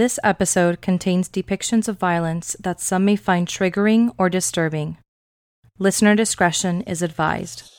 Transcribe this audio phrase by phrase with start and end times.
[0.00, 4.96] This episode contains depictions of violence that some may find triggering or disturbing.
[5.78, 7.70] Listener discretion is advised.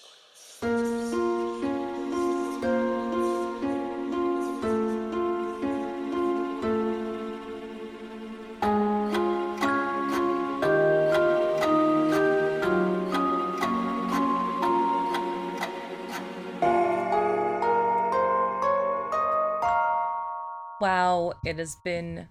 [21.62, 22.28] Has been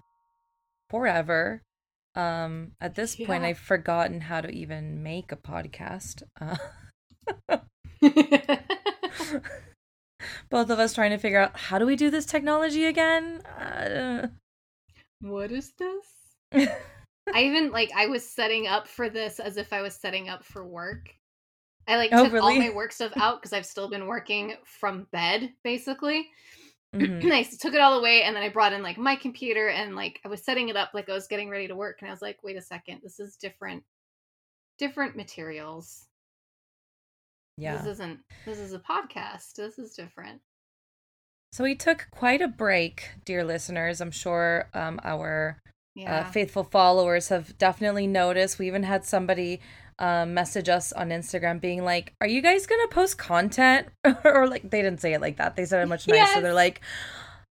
[0.89, 1.63] forever.
[2.15, 6.23] Um, at this point, I've forgotten how to even make a podcast.
[6.39, 6.57] Uh,
[10.49, 13.41] both of us trying to figure out how do we do this technology again?
[13.45, 14.27] Uh,
[15.21, 16.67] what is this?
[17.33, 20.43] I even like I was setting up for this as if I was setting up
[20.43, 21.09] for work.
[21.87, 25.07] I like Oh, took all my work stuff out because I've still been working from
[25.13, 26.27] bed basically.
[26.95, 27.21] Mhm.
[27.23, 29.95] And I took it all away and then I brought in like my computer and
[29.95, 32.11] like I was setting it up like I was getting ready to work and I
[32.11, 33.83] was like, wait a second, this is different
[34.77, 36.07] different materials.
[37.57, 37.77] Yeah.
[37.77, 39.53] This isn't this is a podcast.
[39.55, 40.41] This is different.
[41.53, 43.99] So we took quite a break, dear listeners.
[43.99, 45.61] I'm sure um, our
[45.95, 46.19] Yeah.
[46.21, 48.59] uh, faithful followers have definitely noticed.
[48.59, 49.59] We even had somebody
[49.99, 53.87] um, message us on Instagram being like, Are you guys going to post content?
[54.23, 55.55] or like, they didn't say it like that.
[55.55, 56.17] They said it much nicer.
[56.17, 56.41] Yes.
[56.41, 56.81] They're like,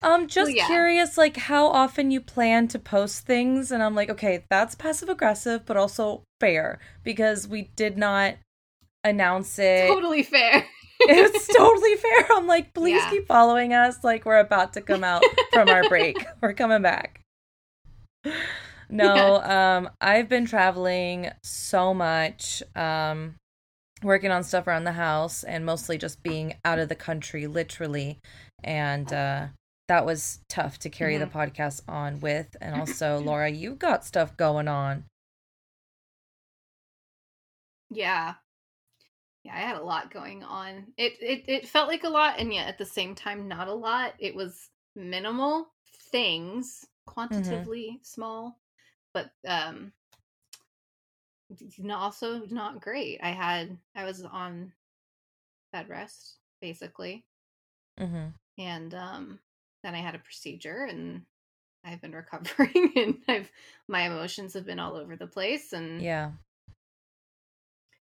[0.03, 0.67] I'm just yeah.
[0.67, 5.09] curious, like how often you plan to post things, and I'm like, okay, that's passive
[5.09, 8.35] aggressive, but also fair because we did not
[9.03, 9.89] announce it.
[9.89, 10.67] totally fair.
[11.01, 12.27] it's totally fair.
[12.37, 13.11] I'm like, please Yeah.
[13.11, 14.05] keep following us.
[14.05, 16.23] Like we're about to come out from our break.
[16.43, 17.23] We're coming back.
[18.89, 23.35] No, um, I've been traveling so much, um,
[24.03, 28.21] working on stuff around the house and mostly just being out of the country, literally.
[28.63, 29.47] And uh
[29.89, 32.57] that was tough to carry the podcast on with.
[32.61, 35.05] And also, Laura, you've got stuff going on.
[37.91, 38.35] Yeah.
[39.45, 40.87] Yeah, I had a lot going on.
[40.97, 43.75] It it it felt like a lot and yet at the same time not a
[43.75, 44.15] lot.
[44.19, 45.69] It was minimal
[46.11, 48.59] things, quantitatively small,
[49.13, 49.93] but um
[51.91, 53.21] also not great.
[53.23, 54.73] I had I was on
[55.73, 57.25] bed rest basically
[57.99, 58.29] hmm
[58.59, 59.41] and um
[59.83, 61.25] then I had a procedure and
[61.85, 63.51] I've been recovering and I've
[63.89, 66.33] my emotions have been all over the place and Yeah.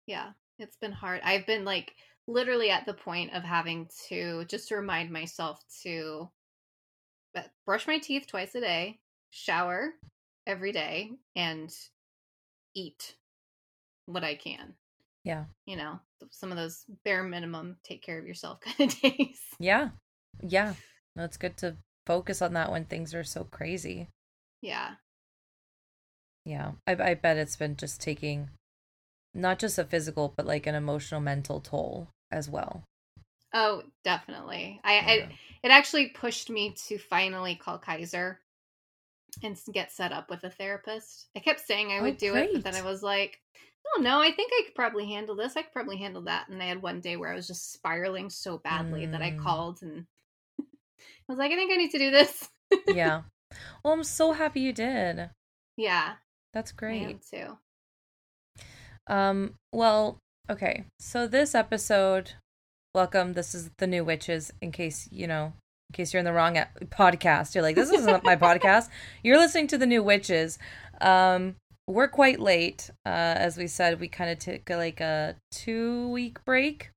[0.07, 1.21] Yeah, it's been hard.
[1.23, 1.95] I've been like
[2.27, 6.29] literally at the point of having to just remind myself to
[7.65, 8.99] brush my teeth twice a day,
[9.31, 9.93] shower
[10.45, 11.73] every day, and
[12.73, 13.15] eat
[14.05, 14.73] what I can.
[15.23, 15.45] Yeah.
[15.65, 15.99] You know,
[16.31, 19.41] some of those bare minimum take care of yourself kind of days.
[19.59, 19.89] Yeah.
[20.41, 20.73] Yeah.
[21.15, 24.07] No, it's good to focus on that when things are so crazy.
[24.61, 24.91] Yeah.
[26.45, 26.71] Yeah.
[26.85, 28.49] I, I bet it's been just taking
[29.33, 32.83] not just a physical, but like an emotional, mental toll as well.
[33.57, 34.79] Oh, definitely.
[34.83, 34.93] I.
[34.99, 35.29] I
[35.63, 38.39] it actually pushed me to finally call Kaiser
[39.43, 41.27] and get set up with a therapist.
[41.35, 43.39] I kept saying I Oh, would do it, but then I was like,
[43.95, 45.57] oh no, I think I could probably handle this.
[45.57, 46.47] I could probably handle that.
[46.49, 49.43] And I had one day where I was just spiraling so badly that I Mm.
[49.43, 50.05] called and
[50.59, 50.63] I
[51.27, 52.49] was like, I think I need to do this.
[52.87, 53.23] yeah.
[53.83, 55.29] Well, I'm so happy you did.
[55.77, 56.15] yeah,
[56.53, 57.19] That's great.
[57.31, 57.57] too.
[59.07, 60.19] Um, well,
[60.49, 60.85] okay.
[60.99, 62.33] So this episode,
[62.97, 63.33] welcome.
[63.33, 65.53] This is the new witches in case, you know,
[65.91, 67.53] in case you're in the wrong podcast.
[67.53, 68.89] You're like, this isn't my podcast.
[69.21, 70.57] You're listening to the new witches.
[70.99, 71.57] Um,
[71.87, 72.89] we're quite late.
[73.05, 76.89] Uh, as we said, we kind of took a, like a two week break.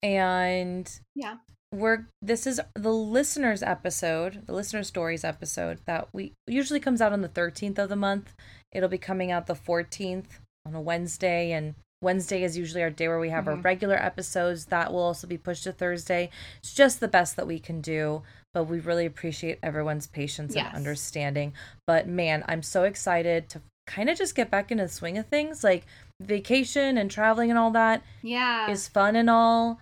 [0.00, 1.38] And Yeah.
[1.72, 7.12] we're this is the listeners episode, the listener stories episode that we usually comes out
[7.12, 8.32] on the 13th of the month.
[8.70, 13.08] It'll be coming out the 14th on a Wednesday and Wednesday is usually our day
[13.08, 13.64] where we have our Mhm.
[13.64, 14.66] regular episodes.
[14.66, 16.30] That will also be pushed to Thursday.
[16.58, 20.66] It's just the best that we can do, but we really appreciate everyone's patience Yes.
[20.68, 21.54] and understanding.
[21.86, 25.26] But man, I'm so excited to kind of just get back into the swing of
[25.26, 25.62] things.
[25.64, 25.86] Like
[26.20, 28.68] vacation and traveling and all that Yeah.
[28.70, 29.80] is fun and all,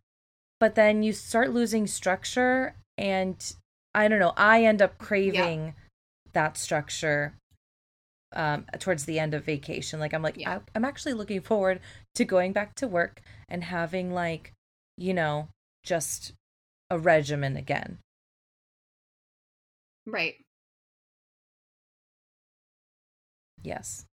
[0.58, 3.54] but then you start losing structure and
[3.94, 5.74] I don't know, I end up craving
[6.32, 7.34] that structure
[8.32, 10.00] um towards the end of vacation.
[10.00, 10.46] Like I'm like Yeah.
[10.46, 11.80] I, I'm actually looking forward
[12.14, 14.52] to going back to work and having like,
[14.96, 15.48] you know,
[15.84, 16.32] just
[16.90, 17.98] a regimen again.
[20.06, 20.34] right.
[23.62, 24.06] Yes.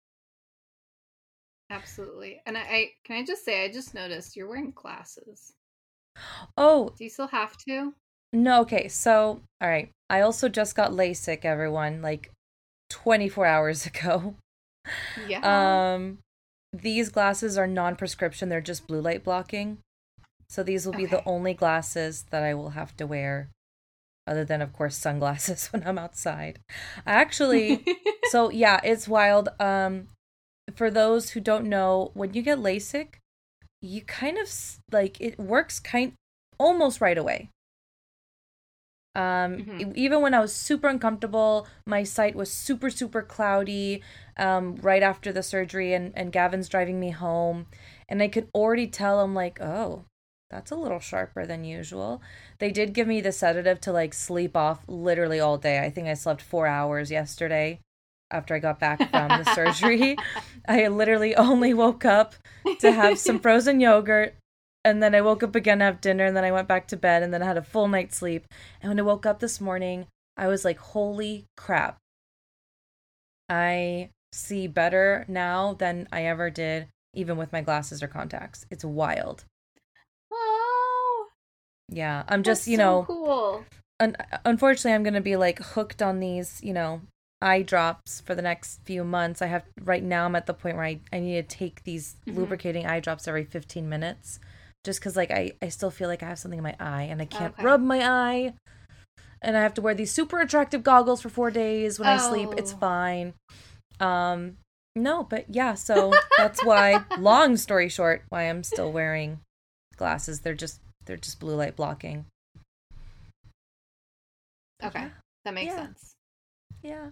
[1.69, 2.41] Absolutely.
[2.47, 5.53] And I, I can I just say I just noticed you're wearing glasses.
[6.57, 7.95] Oh, Do you still have to?
[8.33, 8.89] no, okay.
[8.89, 9.91] So, all right.
[10.11, 12.31] I also just got LASIK, everyone, like
[12.95, 14.37] 24 hours ago.
[15.27, 15.43] Yeah.
[15.95, 16.19] Um,
[16.73, 19.79] these glasses are non-prescription; they're just blue light blocking.
[20.49, 23.49] So these will be the only glasses that I will have to wear,
[24.27, 26.61] other than, of course, sunglasses when I'm outside.
[27.07, 27.85] I actually,
[28.31, 29.49] so yeah, it's wild.
[29.59, 30.09] Um,
[30.75, 33.15] for those who don't know, when you get LASIK,
[33.83, 36.13] you kind of s- like it works kind
[36.59, 37.51] almost right away.
[39.15, 39.81] Um, Mhm.
[39.81, 44.03] e- even when I was super uncomfortable, my sight was super super cloudy.
[44.37, 47.67] Um, right after the surgery, and and Gavin's driving me home,
[48.09, 50.05] and I could already tell I'm like, oh,
[50.51, 52.21] that's a little sharper than usual.
[52.59, 55.79] They did give me the sedative to like sleep off literally all day.
[55.81, 57.81] I think I slept four hours yesterday
[58.31, 60.17] after I got back from the surgery.
[60.67, 62.35] I literally only woke up
[62.81, 64.35] to have some frozen yogurt.
[64.85, 66.25] And then I woke up again to have dinner.
[66.27, 67.23] And then I went back to bed.
[67.23, 68.47] And then I had a full night's sleep.
[68.83, 71.97] And when I woke up this morning, I was like, holy crap.
[73.49, 78.67] I see better now than I ever did, even with my glasses or contacts.
[78.71, 79.45] It's wild.
[80.33, 81.29] oh,
[81.89, 82.25] Yeah.
[82.29, 83.65] I'm just, you so know, cool.
[84.01, 87.01] un- unfortunately i'm going to be like hooked on these you know
[87.41, 90.75] eye drops for the next few months i have right now i'm at the point
[90.77, 92.37] where i, I need to take these Mhm.
[92.37, 94.41] lubricating eye drops every 15 minutes
[94.85, 97.21] just because like I, I still feel like i have something in my eye and
[97.21, 97.63] i can't Okay.
[97.65, 98.55] rub my eye
[99.43, 102.55] and i have to wear these super attractive goggles for four days when i sleep
[102.57, 102.79] it's Oh.
[102.79, 103.35] fine
[104.01, 104.57] um
[104.95, 109.41] no but yeah so that's why long story short why i'm still wearing
[109.97, 112.27] glasses they're just they're just blue light blocking
[114.83, 115.11] Okay, Yeah.
[115.47, 115.77] that makes Yeah.
[115.77, 116.13] sense.
[116.83, 117.07] Yeah.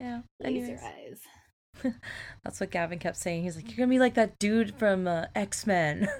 [0.00, 0.20] Yeah.
[0.40, 1.20] Laser Anyways, eyes.
[2.44, 3.42] that's what Gavin kept saying.
[3.42, 6.08] He's like, "You're gonna be like that dude from uh, X Men."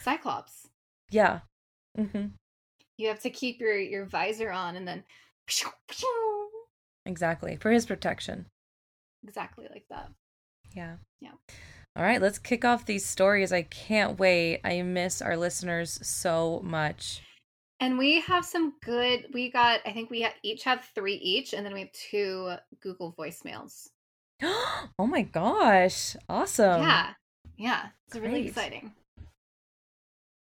[0.00, 0.68] Cyclops.
[1.10, 1.40] yeah.
[1.96, 2.26] hmm
[2.96, 5.04] You have to keep your your visor on, and then
[7.06, 8.46] Exactly for his protection.
[9.24, 10.10] exactly like that.
[10.74, 10.96] Yeah.
[11.20, 11.32] Yeah.
[11.96, 13.52] All right, let's kick off these stories.
[13.52, 14.60] I can't wait.
[14.62, 17.22] I miss our listeners so much.
[17.80, 19.26] And we have some good.
[19.32, 19.80] We got.
[19.86, 23.88] I think we each have three each, and then we have two Google voicemails.
[24.42, 26.16] oh my gosh!
[26.28, 26.80] Awesome.
[26.82, 27.10] yeah,
[27.56, 28.92] yeah, it's really exciting.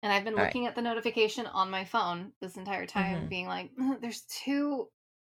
[0.01, 0.45] And I've been All right.
[0.45, 3.29] looking at the notification on my phone this entire time, Mhm.
[3.29, 4.89] being like, "Ugh, "There's two.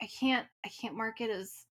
[0.02, 0.48] I can't.
[0.66, 1.66] I can't mark it as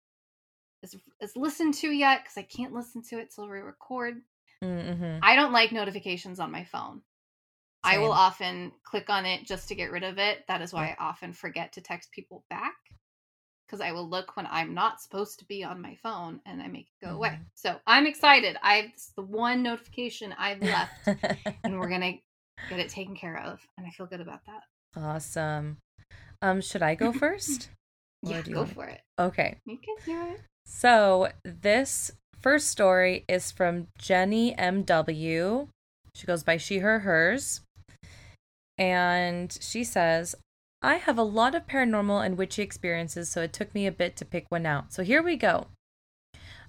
[0.84, 4.22] as as listened to yet because I can't listen to it till we record."
[4.64, 5.20] Mm-hmm.
[5.22, 7.02] I don't like notifications on my phone.
[7.84, 10.46] I will often click on it just to get rid of it.
[10.48, 12.76] That is why I often forget to text people back
[13.68, 16.68] because I will look when I'm not supposed to be on my phone and I
[16.68, 17.30] make it go away.
[17.30, 17.46] Mhm.
[17.56, 18.58] So I'm excited.
[18.62, 20.94] I've the one notification I've left
[21.64, 22.14] and we're gonna
[22.70, 24.64] get it taken care of, and I feel good about that.
[24.96, 25.78] awesome.
[26.42, 27.70] Um, should I go first?
[28.26, 29.02] Yeah, go wanna- for it.
[29.20, 29.58] Okay.
[29.66, 30.40] You can do it.
[30.66, 32.10] So this
[32.40, 35.68] first story is from Jenny MW.
[36.16, 37.60] She goes by she, her, hers.
[38.78, 40.36] And she says,
[40.82, 44.16] I have a lot of paranormal and witchy experiences, so it took me a bit
[44.18, 44.92] to pick one out.
[44.92, 45.68] So here we go.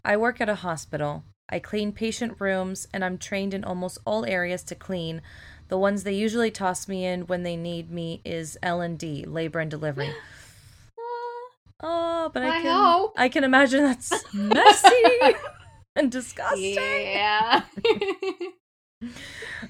[0.04, 1.24] I work at a hospital.
[1.48, 5.22] I clean patient rooms, and I'm trained in almost all areas to clean.
[5.68, 9.24] The ones they usually toss me in when they need me is L and D,
[9.24, 10.10] labor and delivery.
[11.82, 13.14] Oh, but I I can hope.
[13.16, 15.02] I can imagine that's messy
[15.96, 16.74] and disgusting.
[16.74, 17.62] yeah.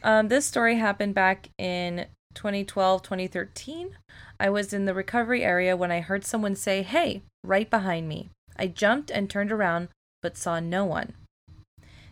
[0.05, 3.97] Um, this story happened back in 2012, 2013.
[4.39, 8.31] I was in the recovery area when I heard someone say, Hey, right behind me.
[8.57, 9.89] I jumped and turned around,
[10.23, 11.15] but saw no one.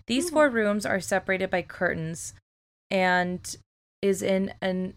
[0.07, 0.35] These Hmm.
[0.35, 2.35] four rooms are separated by curtains
[2.91, 3.57] and
[4.01, 4.95] is in an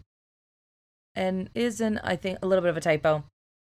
[1.14, 3.24] and is in I think a little bit of a typo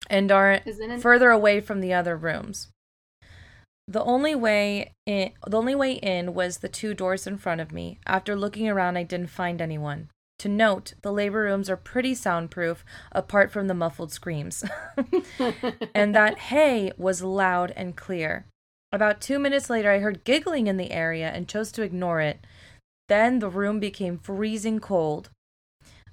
[0.10, 2.70] and are Isn't further away from the other rooms.
[3.88, 7.72] The only way in, the only way in was the two doors in front of
[7.72, 8.00] me.
[8.06, 10.10] After looking around, I didn't find anyone.
[10.40, 14.64] To note, the labor rooms are pretty soundproof apart from the muffled screams.
[15.96, 18.46] and that hey was loud and clear.
[18.92, 22.46] About 2 minutes later, I heard giggling in the area and chose to ignore it.
[23.10, 25.30] Then the room became freezing cold.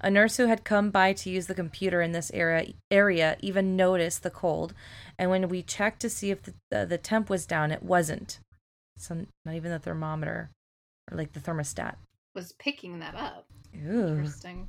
[0.01, 3.77] A nurse who had come by to use the computer in this area, area even
[3.77, 4.75] noticed the cold,
[5.19, 8.39] and when we checked to see if the, the, the temp was down, it wasn't.
[8.99, 10.51] So not even the thermometer
[11.11, 11.97] or like the thermostat.
[12.35, 13.47] was picking that up.
[13.87, 14.09] Ooh.
[14.09, 14.69] Interesting.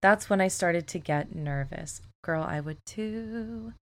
[0.00, 2.00] That's when I started to get nervous.
[2.22, 3.72] Girl, I would too.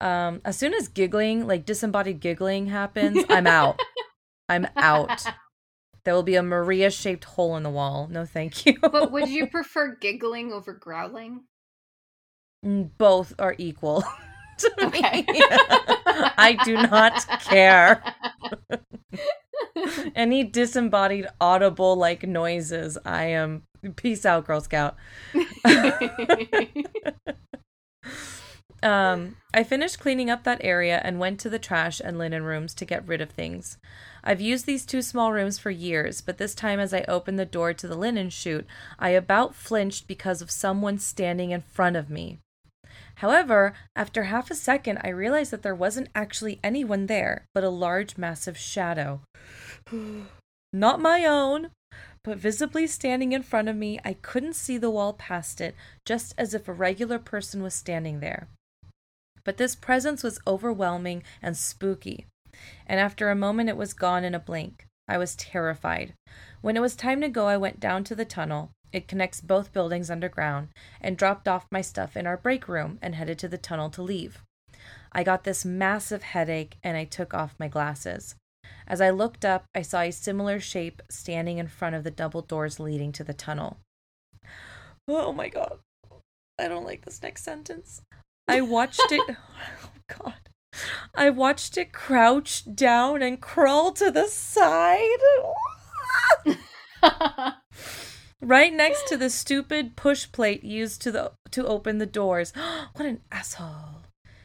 [0.00, 3.80] Um, as soon as giggling, like disembodied giggling happens, I'm out.
[4.48, 5.24] I'm out.
[6.04, 8.08] There will be a Maria shaped hole in the wall.
[8.10, 8.78] No, thank you.
[8.80, 11.44] but would you prefer giggling over growling?
[12.64, 14.02] Mm, Both are equal.
[14.58, 14.86] to me.
[14.86, 15.24] Okay.
[15.28, 18.02] I do not care.
[20.14, 23.62] Any disembodied audible like noises, I am
[23.96, 24.96] peace out, Girl Scout.
[28.82, 32.74] Um, I finished cleaning up that area and went to the trash and linen rooms
[32.74, 33.78] to get rid of things.
[34.22, 37.44] I've used these two small rooms for years, but this time as I opened the
[37.44, 38.66] door to the linen chute,
[38.98, 42.38] I about flinched because of someone standing in front of me.
[43.18, 47.68] However, after half a second, I realized that there wasn't actually anyone there, but a
[47.68, 49.22] large, massive shadow.
[50.72, 51.70] Not my own,
[52.22, 56.32] but visibly standing in front of me, I couldn't see the wall past it, just
[56.38, 58.46] as if a regular person was standing there.
[59.42, 62.26] But this presence was overwhelming and spooky,
[62.86, 64.86] and after a moment it was gone in a blink.
[65.08, 66.14] I was terrified.
[66.60, 68.70] When it was time to go, I went down to the tunnel.
[68.92, 70.68] It connects both buildings underground,
[71.00, 74.02] and dropped off my stuff in our break room and headed to the tunnel to
[74.02, 74.42] leave.
[75.12, 78.34] I got this massive headache and I took off my glasses.
[78.86, 82.42] As I looked up, I saw a similar shape standing in front of the double
[82.42, 83.78] doors leading to the tunnel.
[85.06, 85.78] Oh my god.
[86.58, 88.02] I don't like this next sentence.
[88.46, 89.36] I watched it.
[90.10, 90.34] Oh god.
[91.14, 95.18] I watched it crouch down and crawl to the side.
[98.40, 102.52] right next to the stupid push plate used to the to open the doors.
[102.94, 104.02] what an asshole.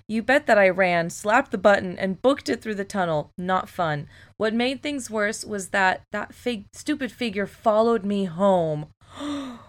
[0.08, 3.32] You bet that I ran, slapped the button, and booked it through the tunnel.
[3.38, 4.08] Not fun.
[4.38, 8.88] What made things worse was that that fig- stupid figure followed me home.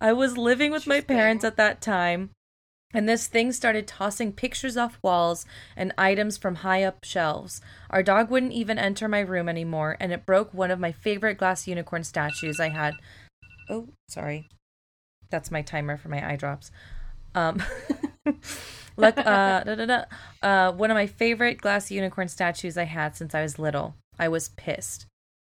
[0.00, 2.30] I was living with my parents at that time,
[2.94, 5.46] and this thing started tossing pictures off walls
[5.76, 7.60] and items from high up shelves.
[7.90, 11.38] Our dog wouldn't even enter my room anymore, and it broke one of my favorite
[11.38, 12.94] glass unicorn statues I had.
[13.72, 14.50] Oh, sorry.
[15.30, 16.70] That's my timer for my eye drops.
[17.34, 17.62] Um,
[18.96, 20.04] look, uh, da, da, da.
[20.42, 23.94] uh, one of my favorite glass unicorn statues I had since I was little.
[24.18, 25.06] I was pissed.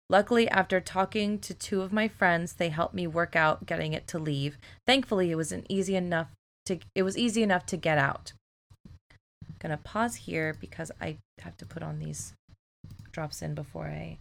[0.10, 4.08] Luckily, after talking to two of my friends, they helped me work out getting it
[4.08, 4.58] to leave.
[4.88, 6.30] Thankfully, it was an easy enough
[6.66, 8.34] to it was easy enough to get out.
[8.88, 12.34] I'm gonna pause here because I have to put on these
[13.12, 14.18] drops in before I.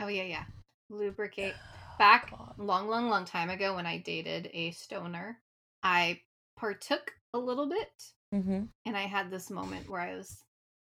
[0.00, 0.44] oh yeah, yeah.
[0.90, 1.54] Lubricate.
[2.02, 5.38] Back long, long, long time ago when I dated a stoner,
[5.84, 6.20] I
[6.58, 8.62] partook a little bit Mm-hmm.
[8.86, 10.42] and I had this moment where I was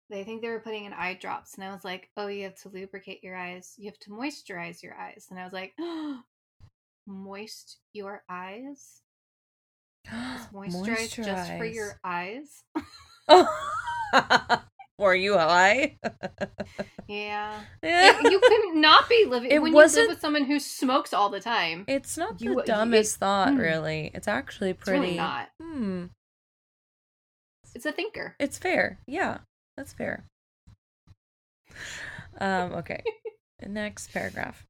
[0.10, 2.56] they think they were putting in eye drops and I was like, "Oh, you have
[2.62, 3.74] to lubricate your eyes.
[3.78, 5.74] You have to moisturize your eyes." And I was like,
[7.06, 9.02] "Moist your eyes?
[10.06, 12.64] Is moisturize just for your eyes?"
[14.14, 14.58] Oh.
[15.02, 15.98] Were you high?
[17.08, 17.60] yeah.
[17.82, 18.20] Yeah.
[18.24, 21.30] It- you couldn't be living It when you wasn't- live with someone who smokes all
[21.30, 21.86] the time.
[21.88, 23.58] It's not the You- you- dumbest it- thought, mm.
[23.60, 24.12] really.
[24.14, 25.00] It's actually It's pretty.
[25.00, 25.50] really not.
[25.60, 26.06] Hmm.
[27.74, 28.36] It's a thinker.
[28.40, 29.00] It's fair.
[29.08, 29.40] Yeah,
[29.76, 30.26] that's fair.
[32.40, 33.02] Um, okay.
[33.66, 34.68] Next paragraph.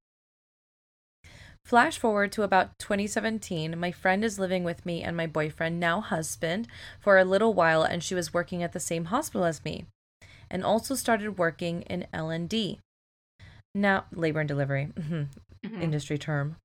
[1.66, 3.78] Flash forward to about 2017.
[3.78, 6.68] My friend is living with me and my boyfriend, now husband,
[7.02, 9.86] for a little while, and she was working at the same hospital as me,
[10.51, 12.79] and also started working in L and D.
[13.74, 15.27] Now, labor and delivery, mhm,
[15.65, 15.81] Mhm.
[15.81, 16.58] industry term.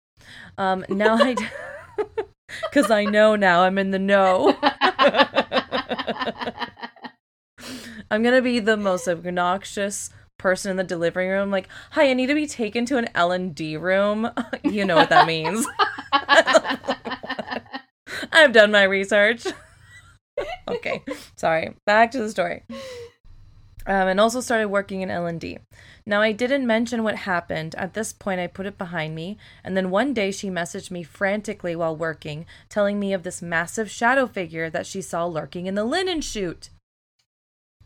[0.59, 1.37] Um, now I,
[2.63, 4.59] because I know now I'm in the know.
[8.11, 11.51] I'm gonna be the most obnoxious person in the delivery room.
[11.51, 14.31] Like, hi, I need to be taken to an L and D room.
[14.65, 15.67] you know what that means.
[18.33, 19.47] I've done my research.
[20.69, 21.03] okay,
[21.37, 21.75] sorry.
[21.87, 22.63] Back to the story.
[23.89, 25.59] Um, and also started working in L and D.
[26.05, 27.77] Now I didn't mention what happened.
[27.77, 29.39] At this point, I put it behind me.
[29.63, 33.89] And then one day, she messaged me frantically while working, telling me of this massive
[33.89, 36.71] shadow figure that she saw lurking in the linen chute.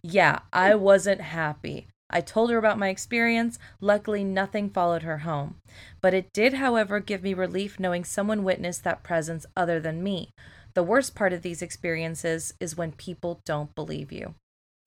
[0.03, 1.87] Yeah, I wasn't happy.
[2.09, 3.59] I told her about my experience.
[3.81, 5.57] Luckily, nothing followed her home.
[6.01, 10.31] But it did, however, give me relief knowing someone witnessed that presence other than me.
[10.75, 14.35] The worst part of these experiences is when people don't believe you.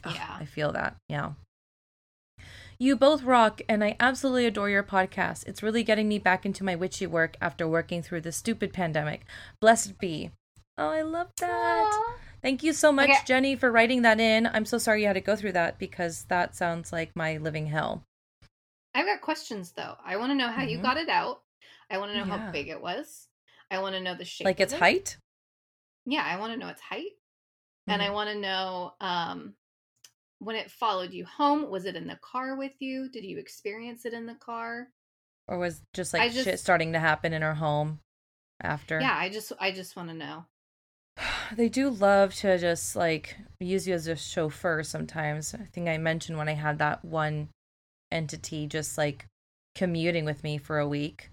[0.04, 0.38] Ugh, Yeah.
[0.40, 0.96] I feel that.
[1.10, 1.34] Yeah.
[2.80, 5.48] You both rock, and I absolutely adore your podcast.
[5.48, 9.26] It's really getting me back into my witchy work after working through the stupid pandemic.
[9.62, 10.32] Blessed be.
[10.78, 11.50] Oh, I love that.
[11.94, 12.16] Aw.
[12.42, 13.20] Thank you so much, Okay.
[13.26, 14.48] Jenny, for writing that in.
[14.48, 17.68] I'm so sorry you had to go through that because that sounds like my living
[17.68, 18.04] hell.
[18.94, 19.96] I've got questions though.
[20.04, 20.82] I want to know how you Mhm.
[20.84, 21.42] got it out.
[21.90, 22.38] I want to know Yeah.
[22.48, 23.28] how big it was.
[23.72, 24.46] I want to know the shape.
[24.46, 24.80] Like its it.
[24.80, 25.18] height?
[26.06, 27.12] Yeah, I want to know its height,
[27.88, 28.14] and I Mhm.
[28.14, 29.56] want to know um,
[30.44, 31.70] when it followed you home.
[31.70, 33.10] Was it in the car with you?
[33.10, 34.88] Did you experience it in the car?
[35.48, 38.00] Or was just like shit starting to happen in her home
[38.62, 39.00] after?
[39.00, 40.46] Yeah, I just I just want to know.
[41.56, 45.54] they do love to just like use you as a chauffeur sometimes.
[45.54, 47.50] I think I mentioned when I had that one
[48.12, 49.26] entity just like
[49.76, 51.30] commuting with me for a week,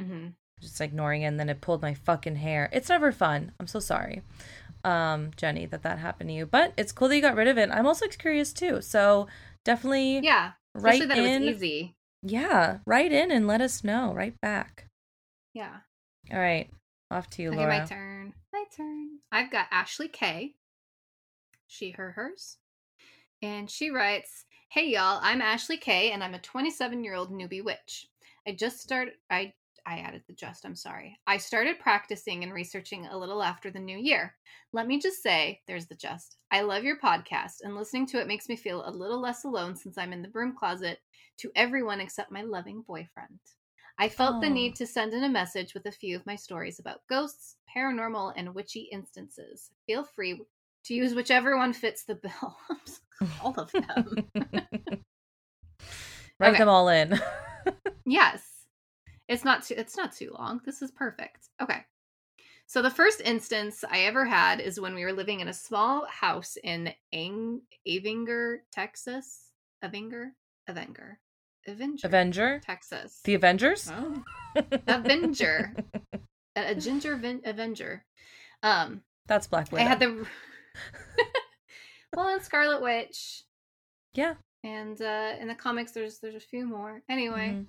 [0.00, 0.28] mm-hmm.
[0.60, 2.68] just ignoring it, and then it pulled my fucking hair.
[2.72, 3.52] It's never fun.
[3.60, 4.22] I'm so sorry,
[4.84, 6.46] um, Jenny, that that happened to you.
[6.46, 7.70] But it's cool that you got rid of it.
[7.70, 8.80] I'm also curious too.
[8.82, 9.26] So
[9.64, 10.52] definitely, Yeah.
[10.74, 11.42] Write that in.
[11.44, 11.94] it was easy.
[12.26, 14.12] Yeah, write in and let us know.
[14.14, 14.88] Right back.
[15.52, 15.76] Yeah.
[16.32, 16.68] All right,
[17.10, 17.78] off to you, Okay, Laura.
[17.80, 18.32] my turn.
[18.52, 19.18] My turn.
[19.30, 20.54] I've got Ashley K.
[21.66, 22.56] She, her, hers.
[23.42, 27.62] And she writes, Hey y'all, I'm Ashley K and I'm a 27 year old newbie
[27.64, 28.08] witch.
[28.48, 29.52] I just started I
[29.86, 31.18] I added the just, I'm sorry.
[31.26, 34.34] I started practicing and researching a little after the new year.
[34.72, 36.36] Let me just say, there's the just.
[36.50, 39.76] I love your podcast, and listening to it makes me feel a little less alone
[39.76, 41.00] since I'm in the broom closet
[41.38, 43.38] to everyone except my loving boyfriend.
[43.98, 44.76] I felt the need oh.
[44.78, 48.54] to send in a message with a few of my stories about ghosts, paranormal, and
[48.54, 49.70] witchy instances.
[49.86, 50.40] Feel free
[50.86, 52.56] to use whichever one fits the bill.
[53.42, 54.28] all of them.
[56.40, 56.58] Write Okay.
[56.58, 57.20] them all in.
[58.04, 58.53] yes.
[59.28, 60.60] It's not too it's not too long.
[60.64, 61.48] This is perfect.
[61.60, 61.84] Okay.
[62.66, 66.06] So the first instance I ever had is when we were living in a small
[66.06, 69.50] house in Ang- Avinger, Texas.
[69.84, 70.30] Avinger?
[70.66, 71.18] Avenger.
[71.66, 72.06] Avenger.
[72.06, 73.20] Avenger, Texas.
[73.24, 73.90] the Avengers.
[73.94, 74.22] Oh.
[74.86, 75.74] Avenger.
[76.56, 78.04] a, a ginger vin- Avenger.
[78.62, 79.84] Um That's Black Widow.
[79.84, 80.26] I had the
[82.16, 83.42] Well, and Scarlet Witch
[84.14, 84.34] yeah.
[84.62, 87.02] and uh in the comics there's there's a few more.
[87.08, 87.66] Anyway, mhm.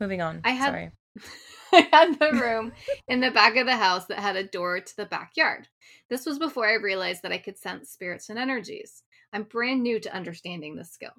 [0.00, 0.40] Moving on.
[0.44, 0.90] I had- Sorry.
[1.72, 2.72] I had the room
[3.08, 5.66] in the back of the house that had a door to the backyard.
[6.08, 9.02] This was before I realized that I could sense spirits and energies.
[9.32, 11.10] I'm brand new to understanding this skill.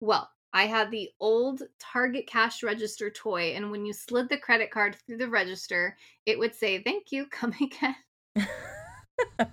[0.00, 4.70] Well, I had the old Target cash register toy, and when you slid the credit
[4.70, 7.96] card through the register, it would say, Thank you, come again.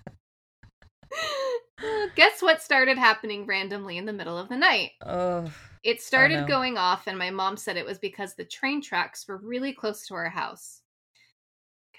[2.16, 4.92] Guess what started happening randomly in the middle of the night?
[5.06, 5.50] oh.
[5.84, 6.48] It started no.
[6.48, 10.06] going off, and my mom said it was because the train tracks were really close
[10.08, 10.82] to our house.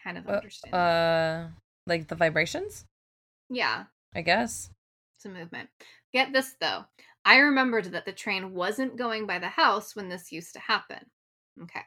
[0.02, 0.74] Kind of Uh, understand.
[0.74, 1.48] uh,
[1.86, 2.86] like the vibrations.
[3.48, 4.70] yeah, I guess.
[5.16, 5.68] it's a movement.
[6.12, 6.84] Get this though.
[7.24, 11.10] I remembered that the train wasn't going by the house when this used to happen.
[11.62, 11.82] Okay.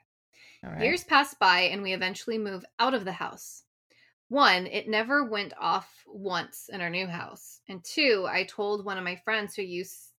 [0.61, 0.81] Right.
[0.81, 3.63] Years passed by, and we eventually move out of the house.
[4.29, 7.59] One, it never went off once in our new house.
[7.67, 10.12] And two, I told one of my friends who used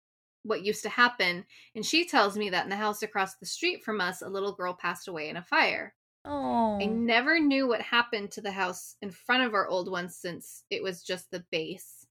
[0.43, 3.83] what used to happen, and she tells me that in the house across the street
[3.83, 5.93] from us, a little girl passed away in a fire.
[6.25, 6.79] oh.
[6.81, 10.63] I never knew what happened to the house in front of our old one since
[10.69, 12.05] it was just the base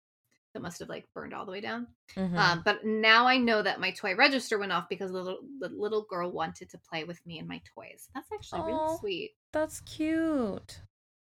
[0.53, 1.87] that must have like burned all the way down.
[2.14, 2.37] Mhm.
[2.37, 5.71] Um, but now I know that my toy register went off because the little, the
[5.71, 8.11] little girl wanted to play with me and my toys.
[8.14, 8.66] That's actually Aw.
[8.66, 9.31] really sweet.
[9.53, 10.83] That's cute.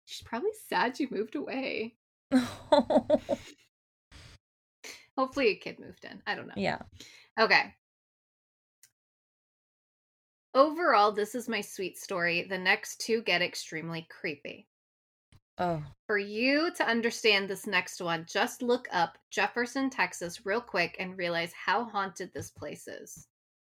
[0.04, 1.94] She's probably sad you moved away.
[5.16, 6.22] Hopefully, a kid moved in.
[6.26, 6.54] I don't know.
[6.56, 6.78] yeah.
[7.38, 7.74] Okay.
[10.54, 12.46] Overall, this is my sweet story.
[12.48, 14.68] The next two get extremely creepy.
[15.58, 15.82] Oh.
[16.06, 21.16] For you to understand this next one, just look up Jefferson, Texas, real quick and
[21.16, 23.26] realize how haunted this place is.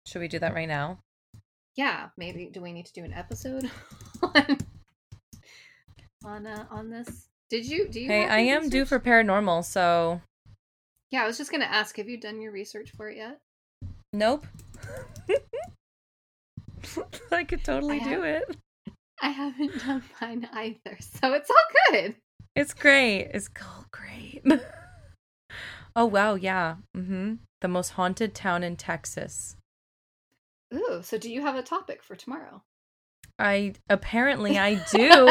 [0.06, 0.98] Should we do that right now?
[1.76, 2.50] Yeah, maybe.
[2.52, 3.70] Do we need to do an episode
[4.22, 4.58] on
[6.24, 7.28] on, uh, on this?
[7.50, 7.88] Did you?
[7.88, 8.08] Do you?
[8.08, 10.20] Hey, I am due for paranormal, so
[11.10, 11.96] Yeah, I was just gonna ask.
[11.96, 13.38] Have you done your research for it yet?
[14.12, 14.46] nope.
[17.32, 18.56] I could totally I do it.
[19.20, 21.56] I haven't done mine either, so it's all
[21.90, 22.14] good.
[22.54, 23.30] It's great.
[23.34, 24.42] It's all great.
[25.96, 26.76] oh wow, yeah.
[26.96, 27.34] Mm-hmm.
[27.60, 29.56] The most haunted town in Texas.
[30.74, 32.62] Ooh, so do you have a topic for tomorrow?
[33.38, 35.26] I apparently I do.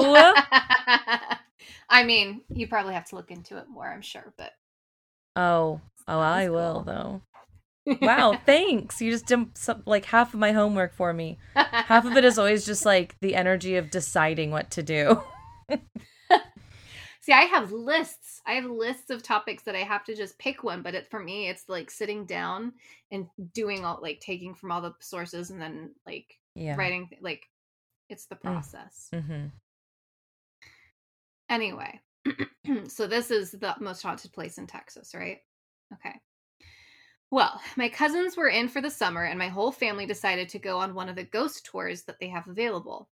[1.90, 4.52] I mean, you probably have to look into it more, I'm sure, but
[5.38, 7.22] oh, oh, I will though.
[8.02, 9.02] Wow, thanks.
[9.02, 11.38] You just did some, like half of my homework for me.
[11.56, 15.22] Half of it is always just like the energy of deciding what to do.
[17.22, 18.42] See, I have lists.
[18.46, 21.20] I have lists of topics that I have to just pick one, but it for
[21.22, 22.74] me it's like sitting down
[23.12, 26.76] and doing all like taking from all the sources and then like Yeah.
[26.76, 27.48] writing like
[28.10, 29.10] it's the process.
[29.14, 29.48] Mm-hmm.
[31.50, 32.00] Anyway,
[32.88, 35.40] so this is the most haunted place in Texas, right?
[35.94, 36.16] Okay.
[37.30, 40.78] Well, my cousins were in for the summer, and my whole family decided to go
[40.78, 43.10] on one of the ghost tours that they have available.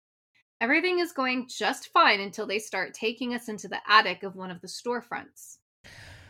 [0.60, 4.50] Everything is going just fine until they start taking us into the attic of one
[4.50, 5.56] of the storefronts.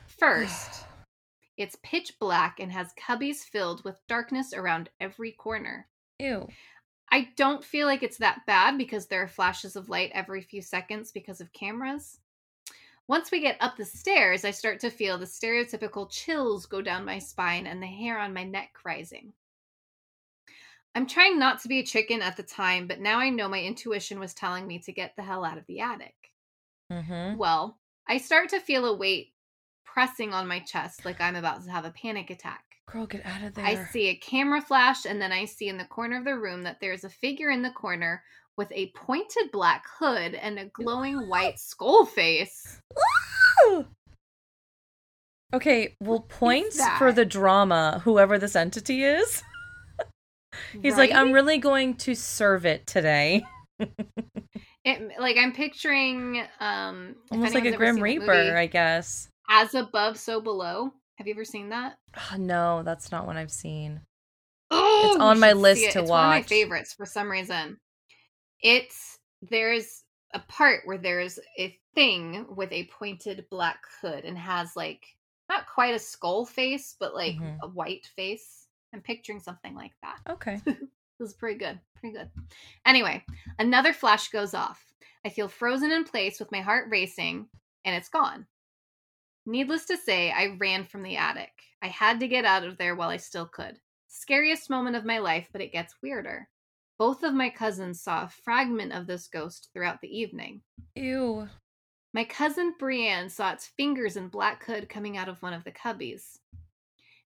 [0.06, 0.84] First,
[1.56, 5.88] it's pitch black and has cubbies filled with darkness around every corner.
[6.20, 6.48] Ew.
[7.10, 10.62] I don't feel like it's that bad because there are flashes of light every few
[10.62, 12.18] seconds because of cameras.
[13.08, 17.04] Once we get up the stairs, I start to feel the stereotypical chills go down
[17.04, 19.32] my spine and the hair on my neck rising.
[20.94, 23.60] I'm trying not to be a chicken at the time, but now I know my
[23.60, 26.14] intuition was telling me to get the hell out of the attic.
[26.92, 27.38] Mm-hmm.
[27.38, 29.32] Well, I start to feel a weight
[29.84, 32.64] pressing on my chest like I'm about to have a panic attack.
[32.86, 33.64] Girl, get out of there.
[33.64, 36.62] I see a camera flash, and then I see in the corner of the room
[36.64, 38.22] that there's a figure in the corner
[38.56, 42.80] with a pointed black hood and a glowing white skull face.
[45.54, 49.42] Okay, well, points for the drama, whoever this entity is.
[50.82, 53.44] He's like, I'm really going to serve it today.
[54.84, 59.28] It, like I'm picturing um Almost like a Grim Reaper, movie, I guess.
[59.48, 60.92] As above, so below.
[61.18, 61.98] Have you ever seen that?
[62.16, 64.00] Ah, no, that's not one I've seen.
[64.72, 65.92] Oh, it's on my list it.
[65.92, 67.78] to it's One of my favorites for some reason.
[68.62, 74.76] It's there's a part where there's a thing with a pointed black hood and has
[74.76, 75.04] like
[75.48, 77.58] not quite a skull face, but like Mhm.
[77.62, 78.68] a white face.
[78.94, 80.20] I'm picturing something like that.
[80.28, 80.60] Okay.
[81.18, 81.78] This is pretty good.
[81.94, 82.30] Pretty good.
[82.84, 83.24] Anyway,
[83.60, 84.92] another flash goes off.
[85.24, 87.48] I feel frozen in place with my heart racing,
[87.84, 88.48] and it's gone.
[89.46, 91.52] Needless to say, I ran from the attic.
[91.80, 93.80] I had to get out of there while I still could.
[94.08, 96.48] Scariest moment of my life, but it gets weirder.
[96.98, 100.62] Both of my cousins saw a fragment of this ghost throughout the evening.
[100.94, 101.48] Ew.
[102.14, 105.72] My cousin Brienne saw its fingers and black hood coming out of one of the
[105.72, 106.38] cubbies.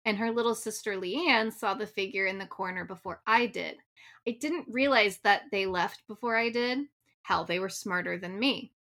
[0.05, 3.77] And her little sister Leanne saw the figure in the corner before I did.
[4.27, 6.79] I didn't realize that they left before I did.
[7.21, 8.73] Hell, they were smarter than me.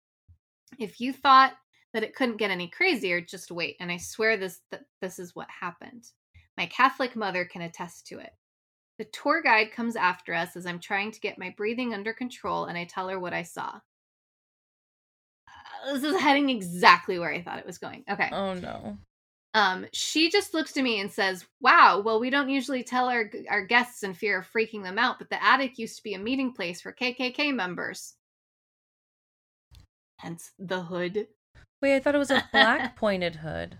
[0.79, 1.53] If you thought
[1.93, 3.75] that it couldn't get any crazier, just wait.
[3.79, 6.07] And I swear this that this is what happened.
[6.57, 8.31] My Catholic mother can attest to it.
[9.01, 12.65] The tour guide comes after us as I'm trying to get my breathing under control,
[12.65, 13.79] and I tell her what I saw.
[15.47, 18.03] Uh, this is heading exactly where I thought it was going.
[18.07, 18.29] Okay.
[18.31, 18.99] Oh no.
[19.55, 23.31] Um, she just looks to me and says, "Wow, well, we don't usually tell our
[23.49, 26.19] our guests in fear of freaking them out, but the attic used to be a
[26.19, 28.13] meeting place for KKK members."
[30.17, 31.25] Hence the hood.
[31.81, 33.79] Wait, I thought it was a black pointed hood.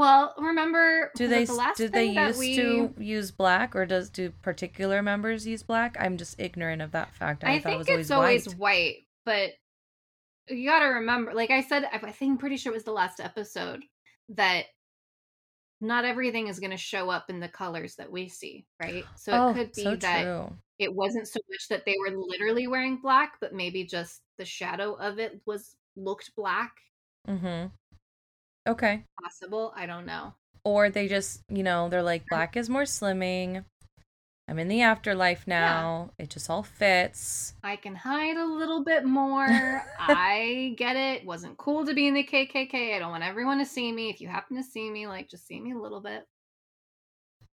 [0.00, 2.56] Well, remember Do they it the last did they used we...
[2.56, 5.94] to use black or does do particular members use black?
[6.00, 7.44] I'm just ignorant of that fact.
[7.44, 8.96] I, I thought it think was it's always, always white.
[9.26, 9.50] white,
[10.46, 12.84] but you got to remember, like I said, I think I'm pretty sure it was
[12.84, 13.82] the last episode
[14.30, 14.64] that
[15.82, 19.04] not everything is going to show up in the colors that we see, right?
[19.16, 20.56] So it oh, could be so that true.
[20.78, 24.94] it wasn't so much that they were literally wearing black, but maybe just the shadow
[24.94, 26.72] of it was looked black.
[27.28, 27.66] Mm-hmm.
[28.68, 29.04] Okay.
[29.22, 30.34] Possible, I don't know.
[30.64, 33.64] Or they just, you know, they're like black is more slimming.
[34.50, 36.10] I'm in the afterlife now.
[36.18, 37.54] It just all fits.
[37.62, 39.46] I can hide a little bit more.
[40.00, 41.24] I get it.
[41.24, 42.96] Wasn't cool to be in the KKK.
[42.96, 44.10] I don't want everyone to see me.
[44.10, 46.24] If you happen to see me, like just see me a little bit.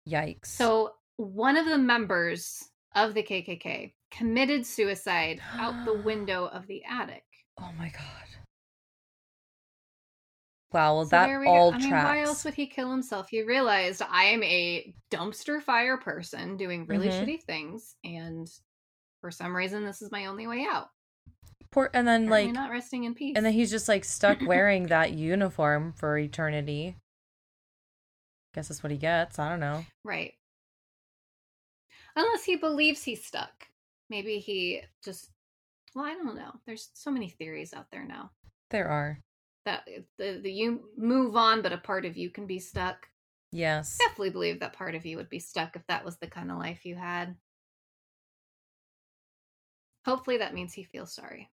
[0.08, 0.46] Yikes.
[0.46, 6.82] So, one of the members of the KKK committed suicide out the window of the
[6.90, 7.22] attic.
[7.60, 8.39] Oh my god.
[10.72, 11.50] Wow, well So that we go.
[11.50, 12.04] all I mean, tracks.
[12.04, 13.28] why else would he kill himself?
[13.28, 17.20] He realized I am a dumpster fire person doing really Mhm.
[17.24, 18.48] shitty things, and
[19.20, 20.90] for some reason, this is my only way out.
[21.72, 23.34] Poor, and then Apparently like not resting in peace.
[23.36, 26.96] and then he's just like stuck wearing that uniform for eternity.
[28.54, 29.38] Guess that's what he gets.
[29.38, 29.84] I don't know.
[30.04, 30.34] right.
[32.16, 33.68] Unless he believes he's stuck.
[34.08, 35.30] Maybe he just.
[35.94, 36.52] Well, I don't know.
[36.66, 38.30] There's so many theories out there now
[38.70, 39.18] There are.
[39.70, 43.08] That the, the you move on, but a part of you can be stuck.
[43.52, 43.98] Yes.
[43.98, 46.58] definitely believe that part of you would be stuck if that was the kind of
[46.58, 47.34] life you had.
[50.04, 51.50] Hopefully, that means he feels sorry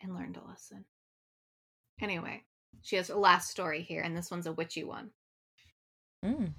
[0.00, 0.84] and learned a lesson.
[2.00, 2.44] Anyway,
[2.82, 5.10] she has a last story here, and this one's a witchy one.
[6.24, 6.52] Mm.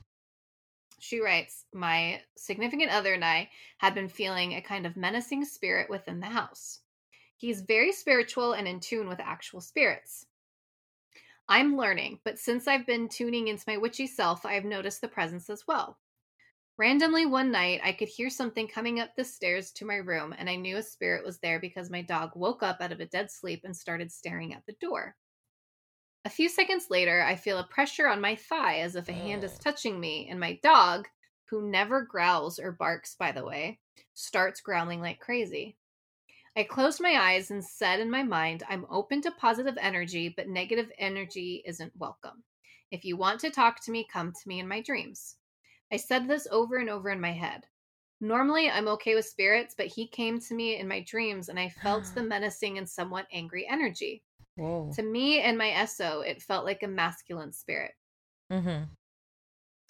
[0.99, 5.89] She writes My significant other and I had been feeling a kind of menacing spirit
[5.89, 6.81] within the house.
[7.37, 10.25] He's very spiritual and in tune with actual spirits.
[11.49, 15.49] I'm learning, but since I've been tuning into my witchy self, I've noticed the presence
[15.49, 15.99] as well.
[16.77, 20.49] Randomly one night, I could hear something coming up the stairs to my room, and
[20.49, 23.31] I knew a spirit was there because my dog woke up out of a dead
[23.31, 25.17] sleep and started staring at the door.
[26.23, 29.43] A few seconds later, I feel a pressure on my thigh as if a hand
[29.43, 29.57] is Oh.
[29.57, 31.09] touching me, and my dog,
[31.45, 33.79] who never growls or barks, by the way,
[34.13, 35.79] starts growling like crazy.
[36.57, 40.47] I closed my eyes and said in my mind, I'm open to positive energy, but
[40.47, 42.43] negative energy isn't welcome.
[42.89, 45.35] If you want to talk to me, come to me in my dreams.
[45.93, 47.61] I said this over and over in my head.
[48.21, 51.69] Normally, I'm okay with spirits, but he came to me in my dreams and I
[51.69, 54.23] felt the menacing and somewhat angry energy.
[54.55, 54.91] Whoa.
[54.95, 57.91] To me and my SO, it felt like a masculine spirit.
[58.51, 58.85] Mm-hmm.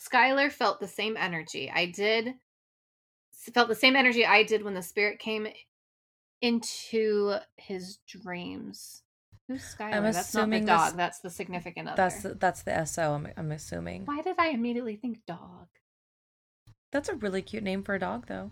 [0.05, 1.71] Skylar felt the same energy.
[1.73, 2.33] I did
[3.53, 5.47] felt the same energy I did when the spirit came
[6.41, 9.03] into his dreams.
[9.47, 9.93] Who's Skylar?
[9.93, 10.85] I'm That's not the assuming dog.
[10.87, 11.95] this- That's the significant other.
[11.97, 13.13] That's the, that's the SO.
[13.13, 14.05] I'm I'm assuming.
[14.05, 15.67] Why did I immediately think dog?
[16.91, 18.51] That's a really cute name for a dog, though.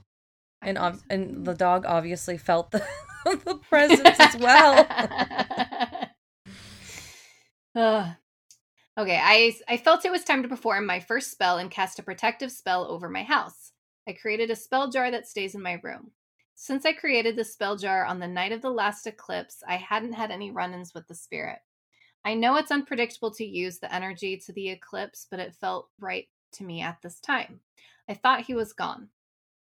[0.62, 1.02] I And ob- so.
[1.10, 2.86] and the dog obviously felt the
[3.26, 4.88] the presence as well.
[7.76, 8.16] Ugh.
[8.98, 12.04] Okay, I I felt it was time to perform my first spell and cast a
[12.04, 13.74] protective spell over my house.
[14.08, 16.12] I created a spell jar that stays in my room.
[16.58, 20.14] Since I created the spell jar on the night of the last eclipse, I hadn't
[20.14, 21.60] had any run-ins with the spirit.
[22.24, 26.28] I know it's unpredictable to use the energy to the eclipse, but it felt right
[26.54, 27.60] to me at this time.
[28.10, 29.10] I thought he was gone.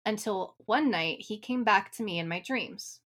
[0.06, 3.00] Until one night, he came back to me in my dreams.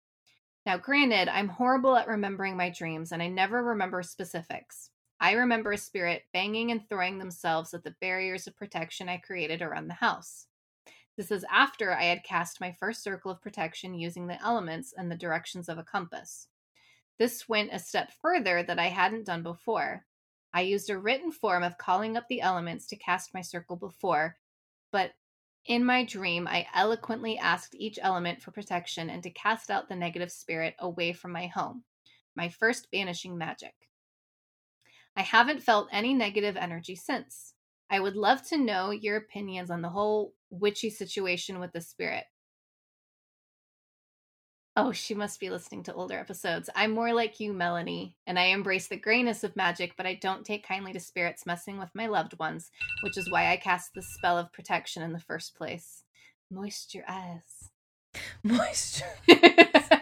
[0.65, 4.91] Now, granted, I'm horrible at remembering my dreams and I never remember specifics.
[5.19, 9.63] I remember a spirit banging and throwing themselves at the barriers of protection I created
[9.63, 10.47] around the house.
[11.17, 15.11] This is after I had cast my first circle of protection using the elements and
[15.11, 16.49] the directions of a compass.
[17.19, 20.07] This went a step further that I hadn't done before.
[20.55, 24.37] I used a written form of calling up the elements to cast my circle before,
[24.91, 25.13] but
[25.67, 29.95] in my dream, I eloquently asked each element for protection and to cast out the
[29.95, 31.85] negative spirit away from my home.
[32.35, 33.75] My first banishing magic.
[35.15, 37.55] I haven't felt any negative energy since.
[37.91, 42.25] I would love to know your opinions on the whole witchy situation with the spirit.
[44.75, 46.71] Oh, she must be listening to older episodes.
[46.75, 50.47] I'm more like you, Melanie, and I embrace the grayness of magic, but I don't
[50.47, 52.71] take kindly to spirits messing with my loved ones,
[53.03, 56.05] which is why I cast the spell of protection in the first place.
[56.51, 57.71] Moist your eyes.
[58.43, 59.05] Moisture.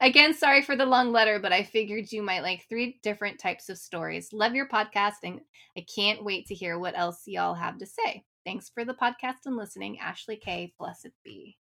[0.00, 3.68] Again, sorry for the long letter, but I figured you might like three different types
[3.68, 4.32] of stories.
[4.32, 5.40] Love your podcast, and
[5.76, 8.24] I can't wait to hear what else y'all have to say.
[8.44, 9.98] Thanks for the podcast and listening.
[9.98, 10.74] Ashley K.
[10.78, 11.56] Blessed be.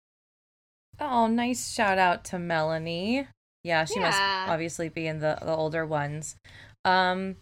[0.99, 3.27] Oh, nice shout out to Melanie.
[3.63, 6.35] Yeah, she must obviously be in the, the older ones.
[6.85, 7.37] Um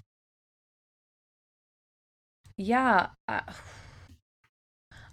[2.55, 3.41] Yeah, uh,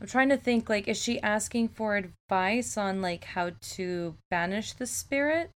[0.05, 4.75] I'm trying to think like is she asking for advice on like how to banish
[4.75, 5.51] the spirit?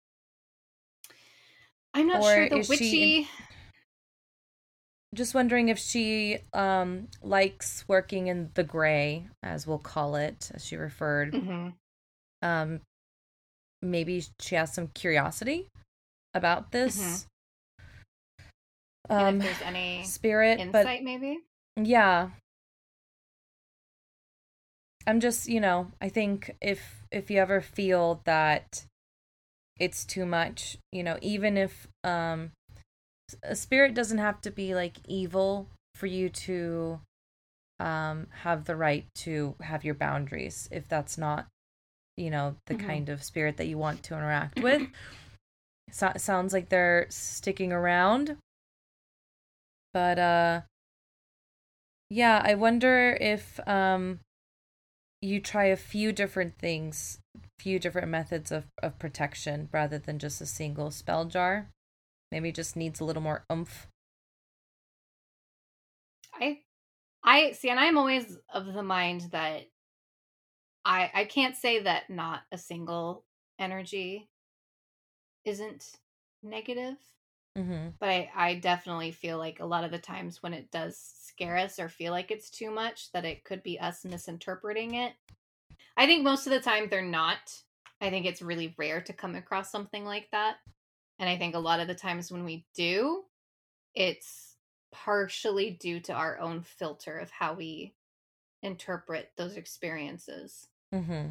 [1.93, 3.29] I'm not Or sure the is she witchy.
[5.13, 10.65] Just wondering if she um likes working in the gray, as we'll call it, as
[10.65, 11.33] she referred.
[11.35, 11.75] Mhm.
[12.41, 12.81] um
[13.83, 15.67] maybe she has some curiosity
[16.35, 17.27] about this
[19.11, 21.41] And um if there's any spirit insight, but maybe.
[21.83, 22.31] yeah
[25.07, 28.85] i'm just you know i think if if you ever feel that
[29.79, 32.51] it's too much you know even if um
[33.43, 37.01] a spirit doesn't have to be like evil for you to
[37.81, 41.47] um have the right to have your boundaries if that's not
[42.17, 42.87] you know the Mhm.
[42.87, 44.83] kind of spirit that you want to interact with
[45.91, 48.37] so- sounds like they're sticking around
[49.93, 50.61] but uh
[52.09, 54.21] yeah i wonder if um
[55.27, 57.19] you try a few different things
[57.59, 61.71] few different methods of, of protection rather than just a single spell jar.
[62.31, 63.89] Maybe just needs a little more oomph.
[66.35, 66.61] I
[67.25, 69.63] I see and I'm always of the mind that
[70.85, 73.25] I I can't say that not a single
[73.59, 74.29] energy
[75.45, 75.85] isn't
[76.43, 76.97] negative,
[77.57, 77.89] mm-hmm.
[77.99, 81.57] but I I definitely feel like a lot of the times when it does scare
[81.57, 85.13] us or feel like it's too much that it could be us misinterpreting it.
[85.97, 87.63] I think most of the time they're not.
[88.01, 90.57] I think it's really rare to come across something like that.
[91.19, 93.25] And I think a lot of the times when we do,
[93.95, 94.57] it's
[94.93, 97.95] partially due to our own filter of how we
[98.63, 100.69] interpret those experiences.
[100.95, 101.29] Mm-hmm.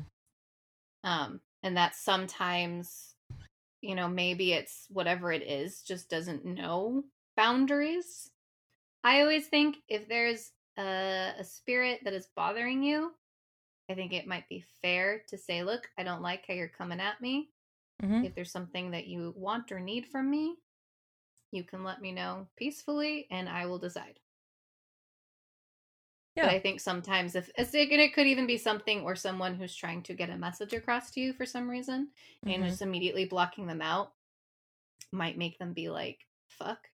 [1.04, 3.15] Um, and that sometimes,
[3.86, 7.04] you know, maybe it's whatever it is, just doesn't know
[7.38, 8.30] boundaries.
[9.04, 13.12] I always think if there's a, a spirit that is bothering you,
[13.90, 17.00] I think it might be fair to say, look, I don't like how you're coming
[17.00, 17.50] at me.
[18.04, 18.26] Mm-hmm.
[18.26, 20.56] If there's something that you want or need from me,
[21.52, 24.20] you can let me know peacefully and I will decide.
[26.36, 26.48] Yeah.
[26.48, 30.04] But I think sometimes if and it could even be something or someone who's trying
[30.04, 32.10] to get a message across to you for some reason
[32.44, 32.68] and Mhm.
[32.68, 34.14] just immediately blocking them out
[35.12, 36.90] might make them be like, fuck.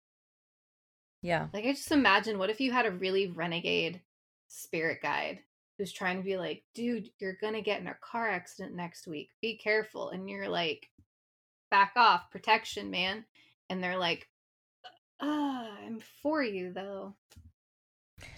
[1.22, 4.02] yeah Like I just imagine what if you had a really renegade
[4.48, 5.42] spirit guide
[5.76, 9.30] who's trying to be like, dude, you're gonna get in a car accident next week.
[9.40, 10.10] Be careful.
[10.10, 10.90] And you're like,
[11.70, 13.24] back off, protection, man.
[13.70, 14.28] And they're like,
[15.20, 17.14] ah, I'm for you though.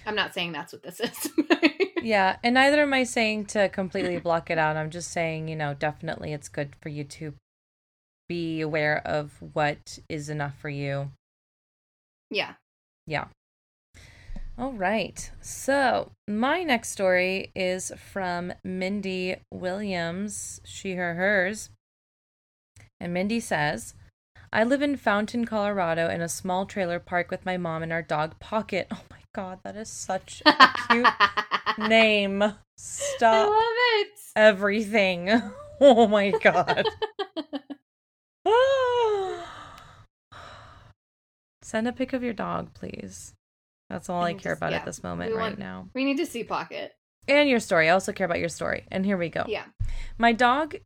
[0.07, 1.31] I'm not saying that's what this is.
[2.03, 4.77] yeah, and neither am I saying to completely block it out.
[4.77, 7.35] I'm just saying, you know, definitely it's good for you to
[8.29, 11.11] be aware of what is enough for you.
[12.31, 12.55] Yeah.
[13.07, 13.27] Yeah.
[14.59, 15.31] All right.
[15.41, 21.71] So, my next story is from Mindy Williams, she, her, hers.
[23.01, 23.95] And Mindy says,
[24.53, 28.03] I live in Fountain, Colorado, in a small trailer park with my mom and our
[28.03, 28.89] dog Pocket.
[28.93, 31.07] Oh my god, that is such a cute
[31.89, 32.55] name.
[32.77, 33.23] Stop.
[33.23, 33.63] I love
[34.01, 34.19] it.
[34.37, 35.43] Everything.
[35.83, 36.87] Oh my god.
[41.63, 43.33] Send a pic of your dog, please.
[43.89, 45.89] That's all I, care just, about yeah, at this moment right now.
[45.95, 46.93] We need to see Pocket.
[47.29, 47.89] And your story.
[47.89, 48.85] I also care about your story.
[48.91, 49.45] And here we go.
[49.49, 49.65] Yeah.
[50.19, 50.77] My dog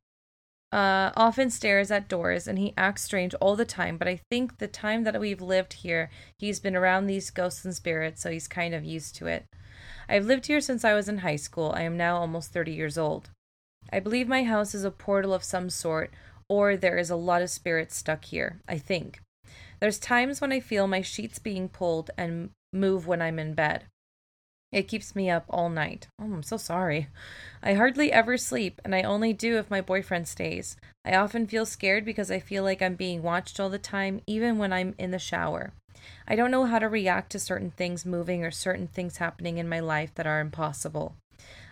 [0.75, 4.59] uh, often stares at doors and he acts strange all the time, but I think
[4.59, 8.49] the time that we've lived here, he's been around these ghosts and spirits, so he's
[8.49, 9.47] kind of used to it.
[10.09, 11.73] I've lived here since I was in high school.
[11.77, 13.31] I am now almost 30 years old.
[13.93, 16.13] I believe my house is a portal of some sort,
[16.49, 19.21] or there is a lot of spirits stuck here, I think.
[19.79, 23.85] There's times when I feel my sheets being pulled and move when I'm in bed.
[24.75, 26.09] It keeps me up all night.
[26.21, 27.07] Oh, I'm so sorry.
[27.63, 30.77] I hardly ever sleep, and I only do if my boyfriend stays.
[31.05, 34.59] I often feel scared because I feel like I'm being watched all the time, even
[34.59, 35.73] when I'm in the shower.
[36.27, 39.69] I don't know how to react to certain things moving or certain things happening in
[39.69, 41.15] my life that are impossible.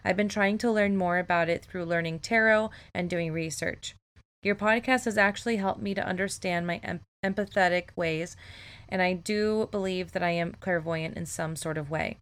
[0.05, 3.97] I've been trying to learn more about it through learning tarot and doing research.
[4.45, 8.37] Your podcast has actually helped me to understand my em- empathetic ways
[8.89, 12.19] and I do believe that I am clairvoyant in some sort of way,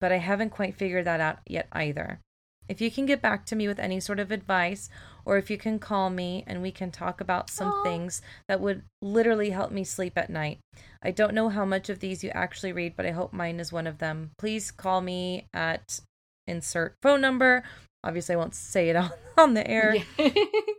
[0.00, 2.20] but I haven't quite figured that out yet either.
[2.68, 4.88] If you can get back to me with any sort of advice,
[5.24, 7.82] or if you can call me and we can talk about some Aww.
[7.84, 10.58] things that would literally help me sleep at night.
[11.02, 13.72] I don't know how much of these you actually read, but I hope mine is
[13.72, 14.30] one of them.
[14.38, 16.00] Please call me at
[16.46, 17.64] insert phone number.
[18.02, 19.96] Obviously, I won't say it on, on the air.
[20.18, 20.30] Yeah.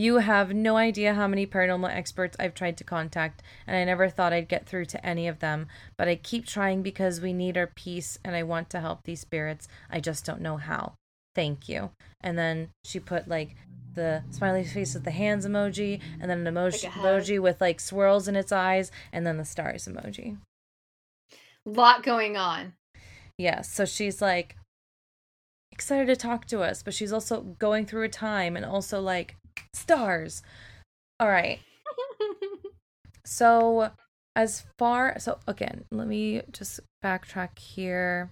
[0.00, 4.08] You have no idea how many paranormal experts I've tried to contact, and I never
[4.08, 5.66] thought I'd get through to any of them.
[5.98, 9.20] But I keep trying because we need our peace and I want to help these
[9.20, 9.68] spirits.
[9.90, 10.94] I just don't know how.
[11.34, 11.90] Thank you.
[12.22, 13.56] And then she put like
[13.92, 17.78] the smiley face with the hands emoji, and then an emoji, like emoji with like
[17.78, 20.38] swirls in its eyes, and then the stars emoji.
[21.66, 22.72] Lot going on.
[22.94, 23.02] Yes.
[23.36, 24.56] Yeah, so she's like
[25.72, 29.36] excited to talk to us, but she's also going through a time and also like
[29.74, 30.42] Stars.
[31.18, 31.60] All right.
[33.24, 33.90] so,
[34.36, 38.30] as far so again, let me just backtrack here.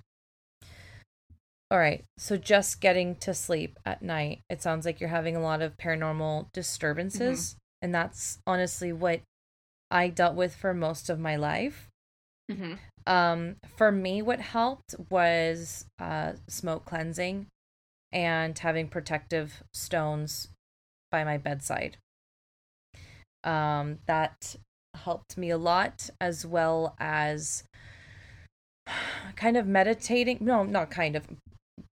[1.71, 2.05] All right.
[2.17, 4.41] So just getting to sleep at night.
[4.49, 7.59] It sounds like you're having a lot of paranormal disturbances, mm-hmm.
[7.83, 9.21] and that's honestly what
[9.91, 11.89] I dealt with for most of my life.
[12.51, 12.75] Mm-hmm.
[13.07, 17.47] Um, for me, what helped was uh, smoke cleansing
[18.13, 20.49] and having protective stones
[21.11, 21.97] by my bedside.
[23.45, 24.57] Um, that
[24.95, 27.65] helped me a lot, as well as
[29.37, 30.39] kind of meditating.
[30.41, 31.27] No, not kind of,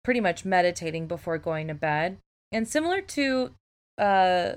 [0.03, 2.19] pretty much meditating before going to bed.
[2.53, 3.51] And similar to,
[3.99, 4.53] uh,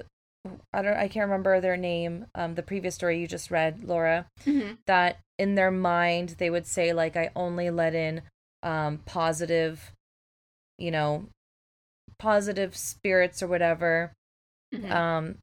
[0.73, 2.25] I don't, I can't remember their name.
[2.35, 4.73] Um, the previous story you just read, Laura, mm-hmm.
[4.85, 8.21] that in their mind they would say like, I only let in,
[8.63, 9.91] um, positive,
[10.77, 11.25] you know,
[12.19, 14.13] positive spirits or whatever
[14.73, 14.91] Mm-hmm.
[14.91, 15.37] Um,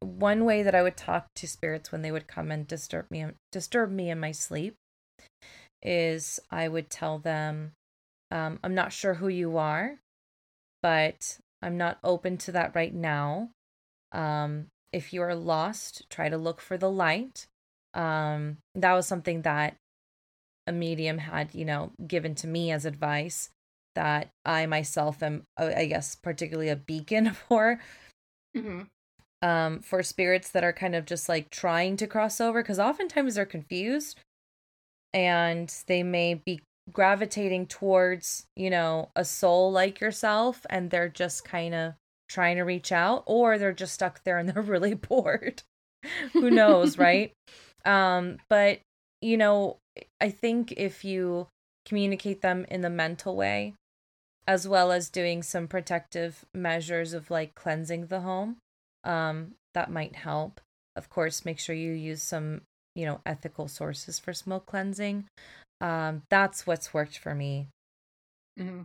[0.00, 3.24] one way that I would talk to spirits when they would come and disturb me
[3.50, 4.76] disturb me in my sleep
[5.82, 7.72] is I would tell them,
[8.30, 9.98] um, I'm not sure who you are,
[10.82, 13.50] but I'm not open to that right now.
[14.12, 17.46] Um, if you are lost, try to look for the light.
[17.94, 19.76] Um, that was something that
[20.66, 23.50] a medium had, you know, given to me as advice
[23.94, 27.80] that I myself am, I guess, particularly a beacon for
[28.56, 28.80] Mm-hmm.
[29.42, 33.34] Um, for spirits that are kind of just like trying to cross over, because oftentimes
[33.34, 34.18] they're confused
[35.12, 41.44] and they may be gravitating towards, you know, a soul like yourself and they're just
[41.44, 41.94] kind of
[42.28, 45.62] trying to reach out, or they're just stuck there and they're really bored.
[46.32, 47.32] Who knows, right?
[47.84, 48.80] Um, but
[49.20, 49.78] you know,
[50.20, 51.48] I think if you
[51.86, 53.74] communicate them in the mental way,
[54.46, 58.56] as well as doing some protective measures of like cleansing the home.
[59.04, 60.60] Um, that might help.
[60.96, 62.62] Of course, make sure you use some,
[62.94, 65.26] you know, ethical sources for smoke cleansing.
[65.80, 67.68] Um, that's what's worked for me.
[68.58, 68.82] Mm-hmm.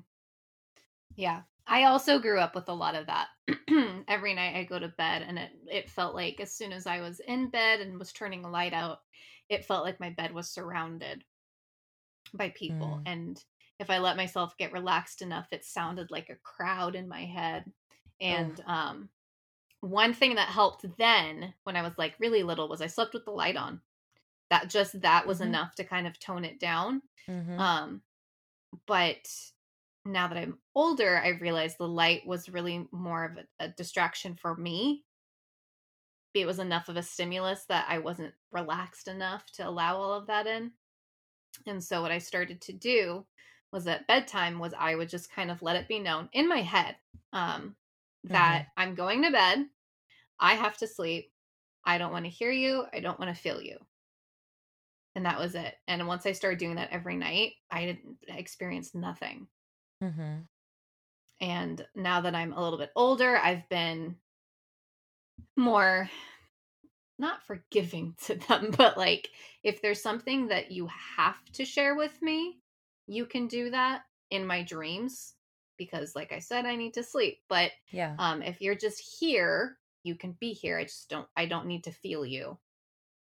[1.16, 1.42] Yeah.
[1.68, 3.28] I also grew up with a lot of that.
[4.08, 7.00] Every night I go to bed and it it felt like as soon as I
[7.02, 9.00] was in bed and was turning a light out,
[9.48, 11.24] it felt like my bed was surrounded
[12.34, 13.04] by people Mm.
[13.06, 13.46] and
[13.82, 17.74] if I let myself get relaxed enough, it sounded like a crowd in my head.
[18.22, 19.12] And um
[19.82, 23.26] one thing that helped then when I was like really little was I slept with
[23.26, 23.82] the light on.
[24.52, 25.42] That just that was Mhm.
[25.42, 27.04] enough to kind of tone it down.
[27.28, 27.66] Mhm.
[27.66, 28.04] Um,
[28.88, 29.30] but
[30.06, 34.36] now that I'm older, I realized the light was really more of a, a distraction
[34.36, 35.06] for me.
[36.34, 40.28] It was enough of a stimulus that I wasn't relaxed enough to allow all of
[40.28, 40.74] that in.
[41.68, 43.28] And so what I started to do
[43.72, 46.62] was at bedtime was I would just kind of let it be known in my
[46.62, 46.96] head
[47.34, 47.76] um,
[48.26, 49.66] that I'm going to bed.
[50.40, 51.32] I have to sleep.
[51.86, 52.86] I don't want to hear you.
[52.94, 53.78] I don't want to feel you
[55.16, 55.76] and that was it.
[55.88, 59.48] And once I started doing that every night, I didn't experience nothing.
[60.04, 60.42] Mm-hmm.
[61.42, 64.16] And now that I'm a little bit older, I've been
[65.58, 66.10] more
[67.20, 69.30] not forgiving to them, but like
[69.64, 72.61] if there's something that you have to share with me,
[73.12, 75.36] you can do that in my dreams
[75.78, 77.40] because like I said I need to sleep.
[77.50, 78.16] But Yeah.
[78.18, 80.78] um if you're just here, you can be here.
[80.78, 82.58] I just don't I don't need to feel you.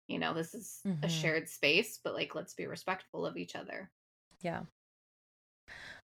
[0.09, 1.11] You know, this is a Mhm.
[1.11, 3.91] shared space, but like let's be respectful of each other.
[4.41, 4.65] Yeah.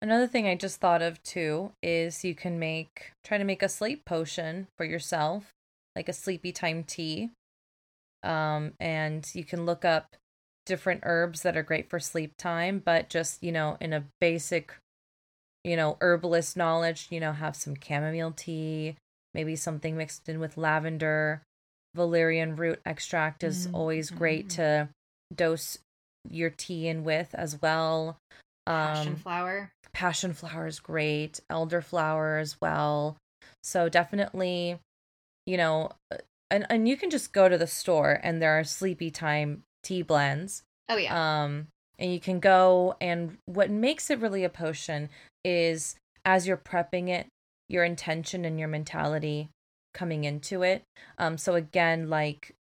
[0.02, 3.70] Another thing I just thought of too is you can make try to make a
[3.70, 5.54] sleep potion for yourself,
[5.96, 7.32] like a sleepy time tea.
[8.24, 10.16] Um, and you can look up
[10.68, 14.76] different herbs that are great for sleep time, but just, you know, in a basic,
[15.64, 18.96] you know, herbalist knowledge, you know, have some chamomile tea,
[19.34, 21.42] maybe something mixed in with lavender.
[21.96, 24.56] Valerian root extract is Mm, always great mm.
[24.56, 24.90] to
[25.34, 25.80] dose
[26.30, 28.18] your tea in with as well.
[28.68, 29.72] Passion Um, flower.
[29.94, 33.18] passion flower is great elderflower as well
[33.64, 34.78] so definitely
[35.48, 36.18] you know uh,
[36.52, 40.02] and and you can just go to the store and there are sleepy time tea
[40.02, 41.44] blends Oh yeah.
[41.44, 41.68] um
[41.98, 45.10] and you can go and what makes it really a potion
[45.46, 47.28] is as you're prepping it
[47.70, 49.50] your intention and your mentality
[49.94, 50.84] coming into it
[51.18, 52.54] um so again like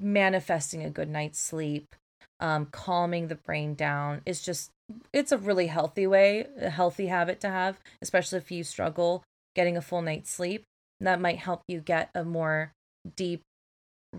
[0.00, 1.94] manifesting a good night's sleep
[2.40, 4.70] um calming the brain down is just
[5.12, 9.22] it's a really healthy way a healthy habit to have especially if you struggle
[9.54, 10.64] getting a full night's sleep
[11.00, 12.72] that might help you get a more
[13.16, 13.40] deep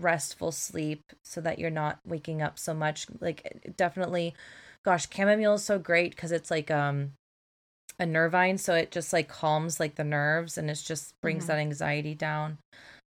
[0.02, 4.34] restful sleep so that you're not waking up so much like definitely
[4.84, 7.12] gosh chamomile is so great because it's like um
[7.98, 11.46] a nervine so it just like calms like the nerves and it just brings Mhm.
[11.48, 12.58] that anxiety down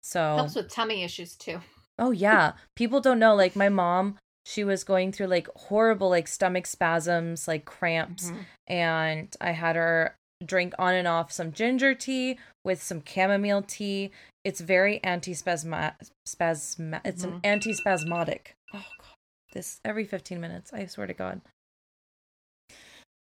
[0.01, 1.61] so Helps with tummy issues too.
[1.97, 2.53] Oh yeah.
[2.75, 7.47] People don't know like my mom, she was going through like horrible like stomach spasms,
[7.47, 8.45] like cramps, Mhm.
[8.67, 10.15] and I had her
[10.45, 14.11] drink on and off some ginger tea with some chamomile tea.
[14.43, 15.93] It's very anti-spasma
[16.27, 17.39] spasma it's an Mhm.
[17.43, 18.55] anti-spasmodic.
[18.73, 19.15] Oh god.
[19.53, 21.41] This every 15 minutes, I swear to god.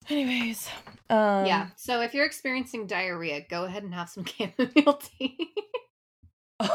[0.09, 0.69] Anyways,
[1.09, 1.67] um yeah.
[1.75, 5.53] So if you're experiencing diarrhea, go ahead and have some chamomile tea.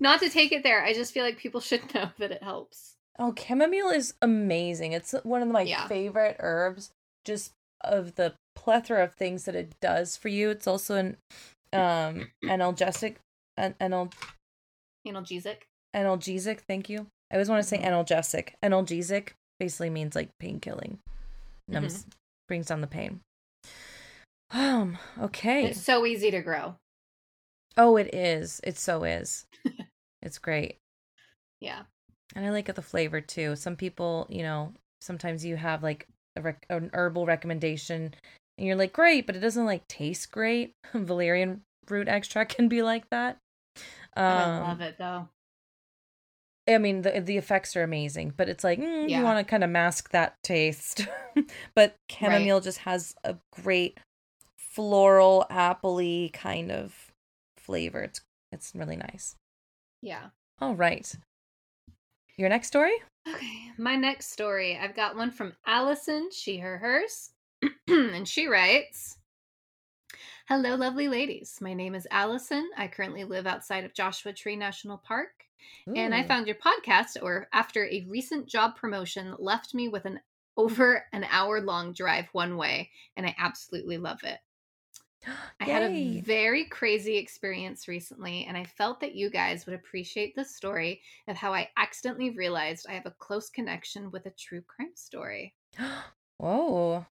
[0.00, 0.84] Not to take it there.
[0.84, 2.94] I just feel like people should know that it helps.
[3.18, 4.92] Oh, chamomile is amazing.
[4.92, 5.86] It's one of my Yeah.
[5.88, 6.90] favorite herbs
[7.24, 7.52] just
[7.82, 10.50] of the plethora of things that it does for you.
[10.50, 11.16] It's also an
[11.72, 13.16] um analgesic
[13.56, 14.10] an anal
[15.06, 15.62] Analgesic.
[15.96, 17.06] analgesic, thank you.
[17.30, 17.84] I always want to say Mhm.
[17.84, 18.50] analgesic.
[18.62, 20.98] Analgesic basically means like pain killing.
[21.68, 22.08] Numbs Mm-hmm.
[22.48, 23.20] brings down the pain.
[24.50, 25.66] Um, okay.
[25.66, 26.76] It's so easy to grow.
[27.76, 28.60] oh, it is.
[28.64, 29.46] It so is.
[30.22, 30.78] it's great.
[31.60, 31.82] Yeah.
[32.34, 33.56] And I like the flavor too.
[33.56, 36.12] Some people, you know, sometimes you have like a
[36.42, 38.14] rec- an herbal recommendation
[38.56, 40.72] and you're like, great, but it doesn't like taste great.
[40.94, 43.38] Valerian root extract can be like that.
[44.16, 45.28] Um, I love it though.
[46.68, 49.18] I mean, the the effects are amazing, but it's like mm, Yeah.
[49.18, 51.06] you want to kind of mask that taste.
[51.74, 53.98] but chamomile just has a great
[54.56, 57.12] floral, appley kind of
[57.56, 58.02] flavor.
[58.02, 58.20] It's
[58.52, 59.34] it's really nice.
[60.02, 60.28] Yeah.
[60.60, 61.10] All right,
[62.38, 62.94] your next story.
[63.28, 63.72] Okay.
[63.76, 67.30] My next story, I've got one from Allison, she, her, hers.
[67.88, 69.18] and she writes
[70.48, 71.58] Hello, lovely ladies.
[71.60, 72.70] My name is Allison.
[72.78, 75.44] I currently live outside of Joshua Tree National Park.
[75.94, 76.28] And I mm.
[76.28, 80.20] found your podcast, or after a recent job promotion, left me with an
[80.56, 84.38] over an hour long drive one way, and I absolutely love it.
[85.60, 90.34] I had a very crazy experience recently, and I felt that you guys would appreciate
[90.34, 94.62] the story of how I accidentally realized I have a close connection with a true
[94.62, 95.54] crime story.
[96.38, 97.06] Whoa.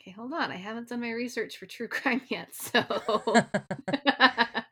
[0.00, 0.50] Okay, hold on.
[0.50, 2.82] I haven't done my research for true crime yet, so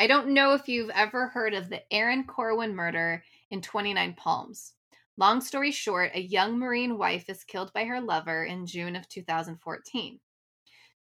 [0.00, 4.72] I don't know if you've ever heard of the Erin Corwin murder in 29 Palms.
[5.16, 9.08] Long story short, a young Marine wife is killed by her lover in June of
[9.08, 10.20] 2014.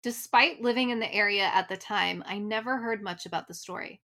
[0.02, 4.02] Despite living in the area at the time, I never heard much about the story.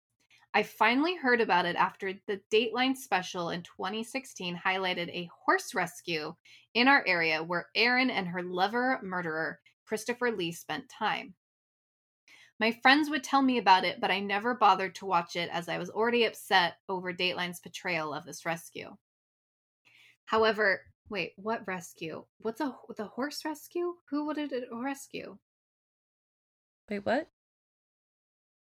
[0.52, 6.34] I finally heard about it after the Dateline special in 2016 highlighted a horse rescue
[6.74, 11.34] in our area where Erin and her lover murderer, Christopher Lee, spent time.
[12.58, 15.68] My friends would tell me about it, but I never bothered to watch it as
[15.68, 18.96] I was already upset over Dateline's portrayal of this rescue.
[20.24, 22.24] However, wait, what rescue?
[22.38, 23.94] What's a the horse rescue?
[24.10, 25.38] Who would it rescue?
[26.88, 27.30] Wait, what?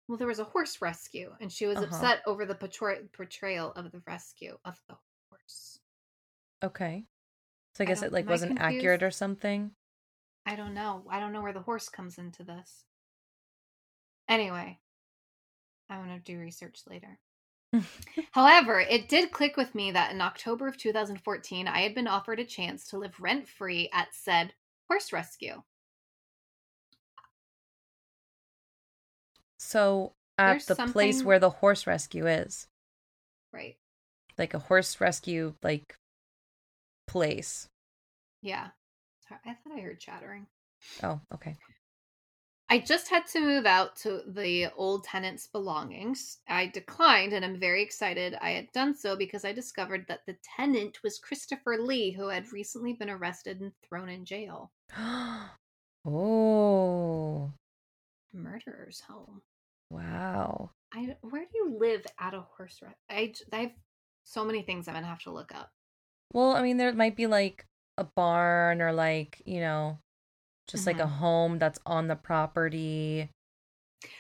[0.07, 1.86] Well, there was a horse rescue, and she was Uh-huh.
[1.88, 4.97] upset over the portray- portrayal of the rescue of the
[5.30, 5.80] horse.
[6.62, 7.07] Okay.
[7.74, 9.76] So I I guess don't- it like wasn't accurate or something.
[10.45, 11.05] I don't know.
[11.09, 12.86] I don't know where the horse comes into this.
[14.28, 14.82] Anyway,
[15.89, 17.20] I'm to do research later.
[18.32, 22.39] However, it did click with me that in October of 2014, I had been offered
[22.39, 24.55] a chance to live rent free at said
[24.88, 25.64] horse rescue.
[29.72, 32.67] So at There's the place where the horse rescue is,
[33.53, 33.78] Right.
[34.38, 35.95] like a horse rescue like
[37.07, 37.69] place.
[38.41, 38.72] Yeah.
[39.30, 40.47] Sorry, I thought I heard chattering.
[41.01, 41.55] Oh, okay.
[42.69, 46.39] I just had to move out to the old tenant's belongings.
[46.49, 50.36] I declined, and I'm very excited I had done so because I discovered that the
[50.57, 54.74] tenant was Christopher Lee, who had recently been arrested and thrown in jail.
[56.05, 57.53] oh,
[58.34, 59.41] Murderer's home.
[59.92, 60.72] Wow.
[60.94, 62.96] I where do you live at a horse rest?
[63.10, 63.74] I've
[64.24, 65.74] so many things I'm gonna have to look up.
[66.34, 67.66] Well, I mean, there might be like
[67.98, 70.00] a barn or like, you know,
[70.68, 71.08] just like a Mhm.
[71.08, 73.30] home that's on the property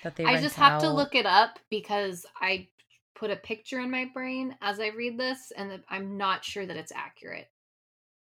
[0.01, 2.69] that they I just have to look it up because I
[3.15, 6.77] put a picture in my brain as I read this, and I'm not sure that
[6.77, 7.49] it's accurate.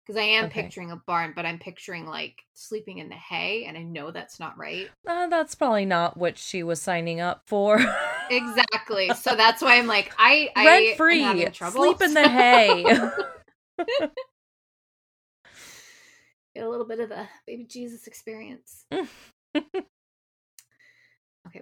[0.05, 0.63] Because I am Okay.
[0.63, 4.39] picturing a barn, but I'm picturing like sleeping in the hay, and I know that's
[4.39, 4.91] not right.
[5.07, 7.79] Uh, that's probably not what she was signing up for.
[8.31, 9.15] Exactly.
[9.15, 11.21] So that's why I'm like, I, I Rent am free.
[11.21, 11.81] having trouble.
[11.81, 12.85] Sleep in the hay.
[16.55, 18.85] Get a little bit of the baby Jesus experience.
[18.93, 19.11] okay,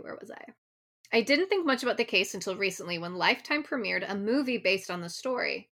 [0.01, 0.45] where was I?
[1.14, 4.90] I didn't think much about the case until recently when Lifetime premiered a movie based
[4.90, 5.70] on the story.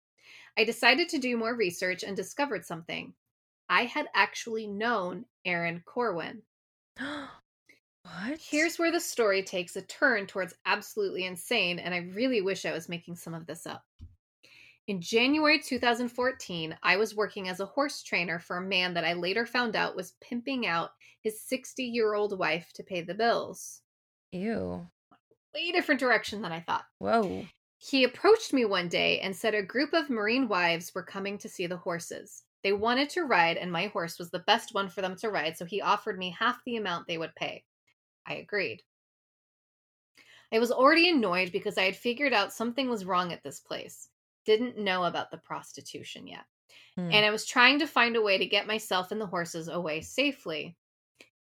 [0.57, 3.15] I decided to do more research and discovered something.
[3.69, 6.43] I had actually known Erin Corwin.
[6.99, 8.39] what?
[8.41, 12.73] Here's where the story takes a turn towards absolutely insane, and I really wish I
[12.73, 13.85] was making some of this up.
[14.87, 19.13] In January 2014, I was working as a horse trainer for a man that I
[19.13, 23.83] later found out was pimping out his 60 year old wife to pay the bills.
[24.33, 24.89] Ew.
[25.55, 26.85] Way different direction than I thought.
[26.99, 27.45] Whoa.
[27.79, 31.49] He approached me one day and said a group of Marine wives were coming to
[31.49, 32.43] see the horses.
[32.63, 35.57] They wanted to ride, and my horse was the best one for them to ride,
[35.57, 37.65] so he offered me half the amount they would pay.
[38.27, 38.83] I agreed.
[40.53, 44.09] I was already annoyed because I had figured out something was wrong at this place.
[44.45, 46.45] Didn't know about the prostitution yet.
[46.97, 47.11] Hmm.
[47.13, 50.01] And I was trying to find a way to get myself and the horses away
[50.01, 50.77] safely.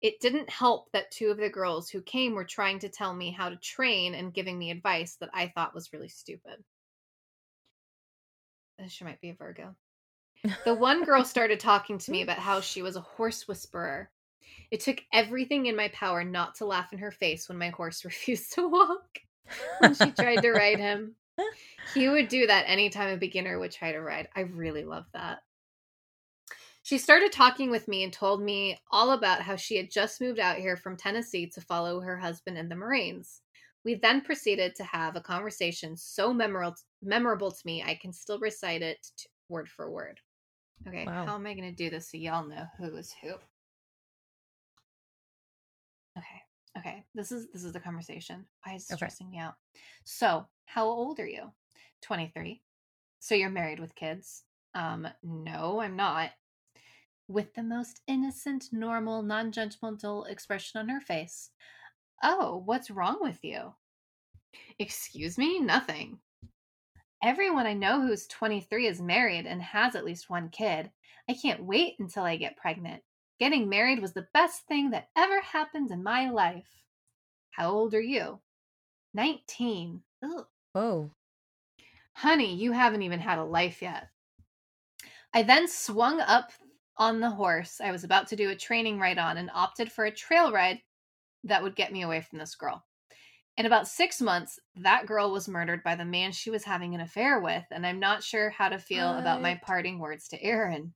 [0.05, 3.31] It didn't help that two of the girls who came were trying to tell me
[3.31, 6.63] how to train and giving me advice that I thought was really stupid.
[8.87, 9.75] She might be a Virgo.
[10.63, 14.11] The one girl started talking to me about how she was a horse whisperer.
[14.69, 18.05] It took everything in my power not to laugh in her face when my horse
[18.05, 19.21] refused to walk
[19.79, 21.15] when she tried to ride him.
[21.95, 24.27] He would do that anytime a beginner would try to ride.
[24.35, 25.39] I really love that.
[26.85, 30.37] She started talking with me and told me all about how she had just moved
[30.37, 33.41] out here from Tennessee to follow her husband in the Marines.
[33.83, 38.37] We then proceeded to have a conversation so memorable memorable to me I can still
[38.37, 38.99] recite it
[39.49, 40.19] word for word.
[40.87, 41.25] Okay, Wow.
[41.25, 43.29] how am I going to do this so y'all know who is who?
[46.19, 46.41] Okay.
[46.77, 47.03] Okay.
[47.15, 48.45] This is this is the conversation.
[48.63, 48.97] Why is Okay.
[48.97, 49.55] stressing me out?
[50.03, 51.51] So, how old are you?
[52.03, 52.61] 23.
[53.21, 54.43] So you're married with kids?
[54.75, 56.29] Um, no, I'm not.
[57.27, 61.49] With the most innocent, normal, non-judgmental expression on her face.
[62.21, 63.73] Oh, what's wrong with you?
[64.77, 65.59] Excuse me?
[65.59, 66.19] Nothing.
[67.23, 70.91] Everyone I know who's 23 is married and has at least one kid.
[71.27, 73.01] I can't wait until I get pregnant.
[73.39, 76.83] Getting married was the best thing that ever happened in my life.
[77.49, 78.39] How old are you?
[79.15, 80.01] 19.
[80.23, 80.45] Ugh.
[80.73, 81.11] Whoa.
[82.13, 84.09] Honey, you haven't even had a life yet.
[85.33, 86.51] I then swung up
[86.97, 90.05] on the horse I was about to do a training ride on and opted for
[90.05, 90.79] a trail ride
[91.43, 92.83] that would get me away from this girl.
[93.57, 96.99] In about six months, that girl was murdered by the man she was having an
[96.99, 100.93] affair with, and I'm not sure how to feel about my parting words to Erin.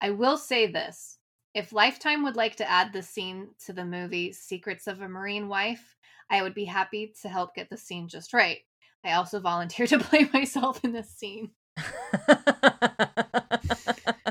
[0.00, 1.18] I will say this
[1.54, 5.48] if Lifetime would like to add the scene to the movie Secrets of a Marine
[5.48, 5.96] Wife,
[6.30, 8.58] I would be happy to help get the scene just right.
[9.04, 11.50] I also volunteer to play myself in this scene.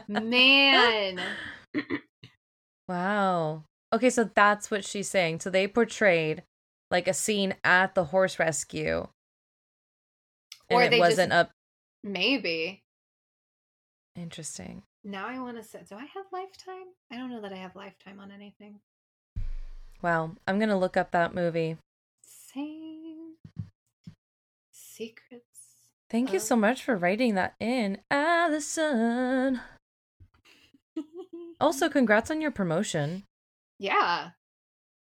[0.08, 1.20] Man.
[2.90, 3.64] wow.
[3.94, 5.40] Okay, so that's what she's saying.
[5.40, 6.44] So they portrayed
[6.92, 9.08] like a scene at the horse rescue.
[10.70, 11.52] And Or it they wasn't up
[12.04, 12.82] Maybe.
[14.16, 14.84] interesting.
[15.04, 16.88] Now I want to say, do I have Lifetime?
[17.12, 18.80] I don't know that I have Lifetime on anything.
[20.02, 20.32] Wow.
[20.48, 21.78] I'm gonna look up that movie.
[22.22, 23.36] Same.
[24.72, 25.44] Secrets.
[26.10, 29.60] Thank you so much for writing that in, Allison.
[31.60, 33.24] Also, congrats on your promotion.
[33.80, 34.32] yeah.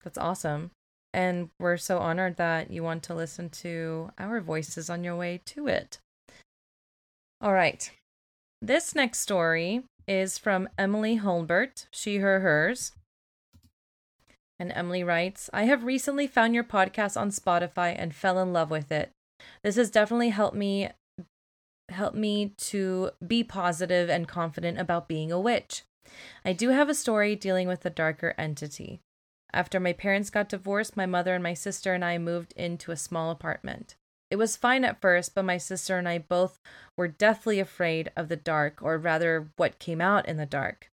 [0.05, 0.71] That's awesome.
[1.13, 5.41] And we're so honored that you want to listen to our voices on your way
[5.47, 5.99] to it.
[7.41, 7.91] All right.
[8.63, 12.93] This next story is from Emily Holbert, she, her, hers.
[14.61, 18.71] And Emily writes I have recently found your podcast on Spotify and fell in love
[18.71, 19.11] with it.
[19.65, 20.91] This has definitely helped me
[21.89, 25.83] helped me to be positive and confident about being a witch.
[26.45, 29.01] I do have a story dealing with a darker entity.
[29.53, 32.97] After my parents got divorced, my mother and my sister and I moved into a
[32.97, 33.95] small apartment.
[34.31, 36.59] It was fine at first, but my sister and I both
[36.97, 40.91] were deathly afraid of the dark, or rather, what came out in the dark.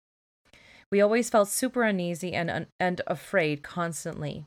[0.92, 4.46] We always felt super uneasy and, and afraid constantly.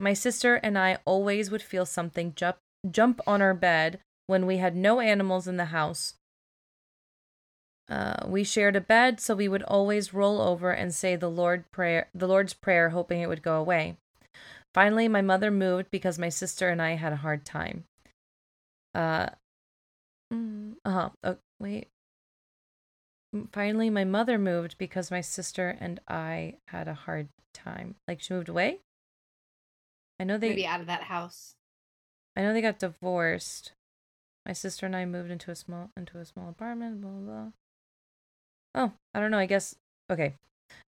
[0.00, 2.56] My sister and I always would feel something jump,
[2.90, 6.14] jump on our bed when we had no animals in the house.
[7.88, 11.70] Uh, we shared a bed, so we would always roll over and say the Lord
[11.70, 13.96] prayer, the Lord's prayer, hoping it would go away.
[14.72, 17.84] Finally, my mother moved because my sister and I had a hard time.
[18.94, 19.28] Uh,
[20.84, 21.10] uh huh.
[21.22, 21.88] Oh, wait.
[23.34, 27.96] Mm, Finally, my mother moved because my sister and I had a hard time.
[28.08, 28.80] Like she moved away.
[30.18, 30.50] I know they.
[30.50, 31.54] Maybe out of that house.
[32.36, 33.72] I know they got divorced.
[34.46, 37.00] My sister and I moved into a small into a small apartment.
[37.00, 37.20] Blah blah.
[37.20, 37.50] blah.
[38.74, 39.38] Oh, I don't know.
[39.38, 39.74] I guess
[40.10, 40.34] okay.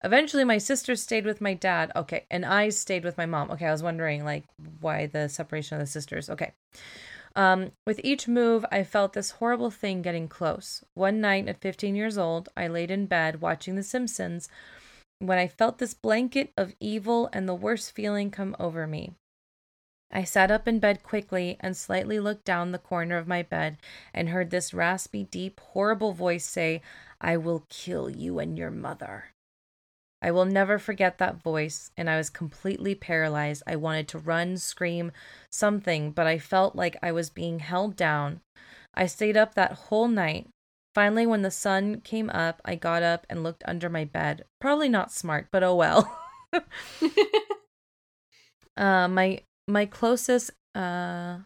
[0.02, 1.92] Eventually, my sister stayed with my dad.
[1.96, 3.50] Okay, and I stayed with my mom.
[3.50, 4.44] Okay, I was wondering like
[4.80, 6.30] why the separation of the sisters.
[6.30, 6.52] Okay.
[7.36, 10.84] Um, with each move, I felt this horrible thing getting close.
[10.94, 14.48] One night at 15 years old, I laid in bed watching The Simpsons
[15.18, 19.14] when I felt this blanket of evil and the worst feeling come over me.
[20.10, 23.78] I sat up in bed quickly and slightly looked down the corner of my bed
[24.12, 26.82] and heard this raspy, deep, horrible voice say,
[27.20, 29.26] I will kill you and your mother.
[30.22, 33.62] I will never forget that voice, and I was completely paralyzed.
[33.66, 35.12] I wanted to run, scream,
[35.50, 38.40] something, but I felt like I was being held down.
[38.94, 40.48] I stayed up that whole night.
[40.94, 44.44] Finally, when the sun came up, I got up and looked under my bed.
[44.60, 46.20] Probably not smart, but oh well.
[48.76, 51.38] uh, my my closest uh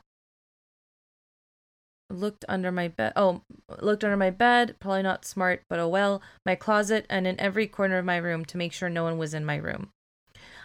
[2.10, 3.42] looked under my bed oh
[3.80, 7.66] looked under my bed probably not smart but oh well my closet and in every
[7.66, 9.90] corner of my room to make sure no one was in my room.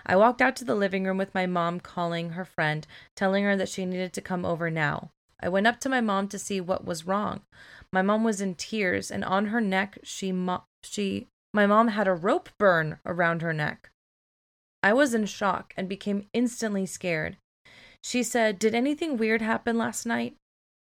[0.06, 3.56] I walked out to the living room with my mom calling her friend telling her
[3.58, 5.12] that she needed to come over now.
[5.42, 7.42] I went up to my mom to see what was wrong.
[7.92, 12.08] My mom was in tears and on her neck she mo- she my mom had
[12.08, 13.92] a rope burn around her neck.
[14.82, 17.38] I was in shock and became instantly scared.
[18.04, 20.36] She said, Did anything weird happen last night?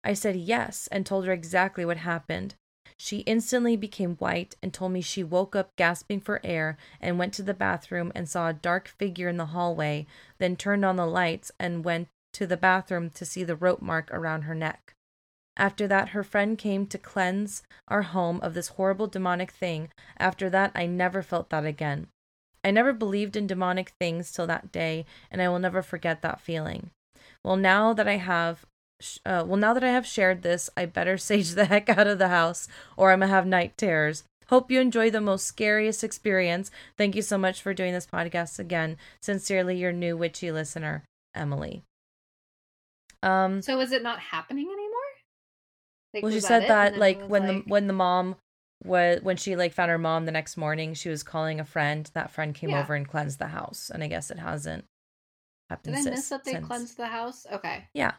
[0.02, 2.54] I said yes and told her exactly what happened.
[2.96, 7.34] She instantly became white and told me she woke up gasping for air and went
[7.34, 10.06] to the bathroom and saw a dark figure in the hallway,
[10.38, 14.10] then turned on the lights and went to the bathroom to see the rope mark
[14.10, 14.94] around her neck.
[15.56, 19.90] After that, her friend came to cleanse our home of this horrible demonic thing.
[20.18, 22.08] After that, I never felt that again.
[22.64, 26.40] I never believed in demonic things till that day, and I will never forget that
[26.40, 26.90] feeling.
[27.44, 28.64] Well, now that I have,
[29.26, 32.18] uh, well, now that I have shared this, I better sage the heck out of
[32.18, 34.24] the house, or I'm gonna have night terrors.
[34.48, 36.70] Hope you enjoy the most scariest experience.
[36.98, 38.98] Thank you so much for doing this podcast again.
[39.22, 41.04] Sincerely, your new witchy listener,
[41.34, 41.82] Emily.
[43.22, 44.88] Um, So is it not happening anymore?
[46.14, 46.68] Like, well, she said it?
[46.68, 48.36] that like when like- the when the mom
[48.84, 52.10] was when she like found her mom the next morning, she was calling a friend.
[52.14, 52.80] That friend came Yeah.
[52.80, 54.84] over and cleansed the house, and I guess it hasn't.
[55.82, 56.66] Did I miss that they since.
[56.66, 57.46] cleansed the house?
[57.52, 57.88] Okay.
[57.94, 58.12] Yeah.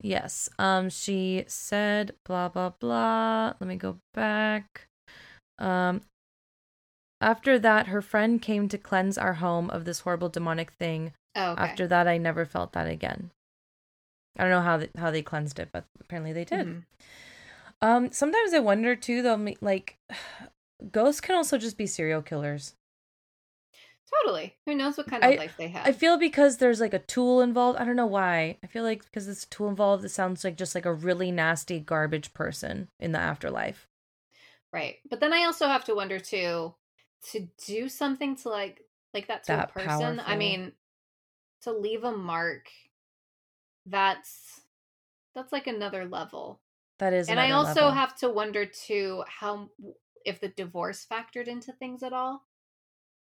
[0.00, 0.48] Yes.
[0.58, 0.90] Um.
[0.90, 3.54] She said blah blah blah.
[3.60, 4.86] Let me go back.
[5.58, 6.02] Um.
[7.20, 11.12] after that, her friend came to cleanse our home of this horrible demonic thing.
[11.34, 11.62] Oh, okay.
[11.62, 13.30] After that, I never felt that again.
[14.38, 16.66] I don't know how they, how they cleansed it, but apparently they did.
[16.66, 16.82] Mhm.
[17.80, 19.96] Um, sometimes I wonder too, though, like
[20.90, 22.74] ghosts can also just be serial killers.
[24.20, 24.54] Totally.
[24.66, 25.86] Who knows what kind of I- life they have?
[25.86, 27.78] I feel because there's like a tool involved.
[27.78, 28.58] I don't know why.
[28.62, 31.30] I feel like because it's a tool involved, it sounds like just like a really
[31.30, 33.88] nasty garbage person in the afterlife.
[34.72, 34.96] Right.
[35.08, 36.74] But then I also have to wonder too
[37.30, 38.82] to do something to like
[39.14, 40.20] like that to That a person.
[40.24, 40.72] I mean,
[41.62, 42.68] to leave a mark
[43.86, 44.60] that's
[45.34, 46.60] that's like another level.
[46.98, 47.90] That is, and I also level.
[47.92, 49.70] have to wonder too how
[50.24, 52.44] if the divorce factored into things at all.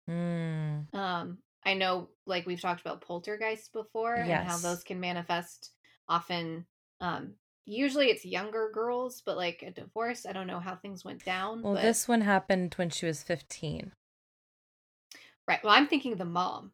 [0.08, 5.72] Mm, Um I know like we've talked about poltergeists before and how those can manifest
[6.08, 6.66] often
[7.00, 11.22] um usually it's younger girls but like a divorce I don't know how things went
[11.24, 13.94] down well, but this one happened when she was 15.
[15.46, 15.62] Right.
[15.62, 16.72] Well, I'm thinking the mom.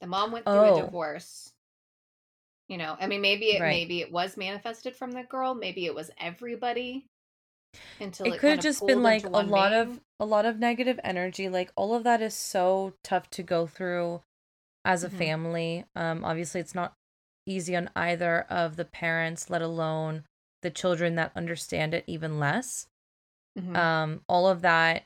[0.00, 0.68] The mom went through Oh.
[0.68, 1.54] a divorce.
[2.68, 3.66] You know, I mean, maybe it Right.
[3.66, 5.54] maybe it was manifested from the girl.
[5.54, 7.10] Maybe it was everybody.
[8.00, 10.98] Until it it, could have just been like a lot of a lot of negative
[11.04, 14.20] energy like all of that is so tough to go through
[14.84, 15.18] as a Mhm.
[15.18, 16.94] family um obviously it's not
[17.46, 20.24] easy on either of the parents let alone
[20.62, 22.86] the children that understand it even less
[23.58, 23.76] Mhm.
[23.76, 25.04] um all of that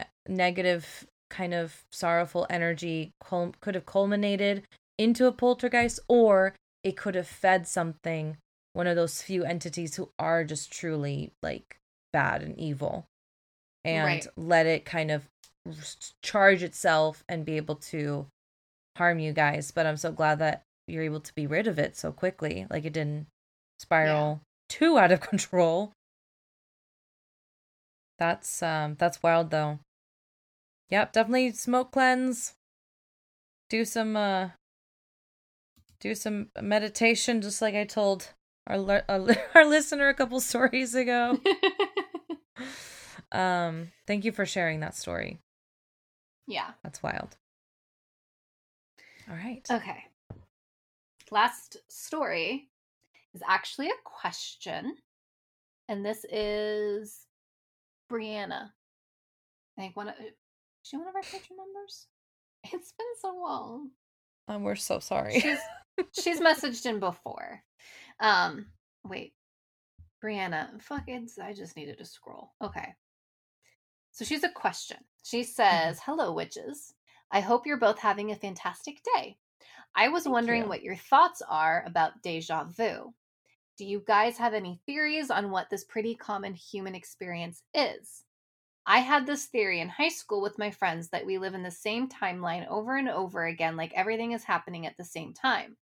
[0.00, 4.66] uh, negative kind of sorrowful energy cul- could have culminated
[4.98, 8.36] into a poltergeist or it could have fed something
[8.72, 11.79] one of those few entities who are just truly like
[12.12, 13.06] bad and evil
[13.84, 14.26] and Right.
[14.36, 15.28] let it kind of
[16.22, 18.26] charge itself and be able to
[18.96, 21.96] harm you guys but i'm so glad that you're able to be rid of it
[21.96, 23.26] so quickly like it didn't
[23.78, 25.92] spiral too out of control.
[28.18, 29.78] That's um that's wild though.
[30.90, 32.54] Yep definitely smoke cleanse.
[33.70, 34.50] Do some uh
[36.00, 38.32] do some meditation just like i told
[38.66, 41.38] our our, our listener a couple stories ago
[43.32, 45.38] um thank you for sharing that story
[46.46, 46.70] yeah.
[46.82, 47.36] that's wild
[49.28, 50.04] all right Okay.
[51.30, 52.68] Last story
[53.34, 54.96] is actually a question.
[55.88, 57.26] And this is
[58.10, 58.70] Brianna.
[59.78, 60.32] I think one of is
[60.82, 62.06] she one of our patron members?
[62.64, 63.90] It's been so long.
[64.48, 65.58] um we're so sorry She's
[66.12, 67.62] she's messaged in before.
[68.18, 68.66] Um,
[69.04, 69.32] wait,
[70.22, 72.52] Brianna, fuck it's I just needed to scroll.
[72.62, 72.94] Okay.
[74.12, 74.98] So she's a question.
[75.22, 76.10] She says, mm-hmm.
[76.10, 76.94] Hello, witches.
[77.30, 79.36] I hope you're both having a fantastic day.
[79.94, 80.68] I was Thank wondering you.
[80.68, 83.14] what your thoughts are about deja vu.
[83.78, 88.24] Do you guys have any theories on what this pretty common human experience is?
[88.86, 91.70] I had this theory in high school with my friends that we live in the
[91.70, 95.76] same timeline over and over again, like everything is happening at the same time.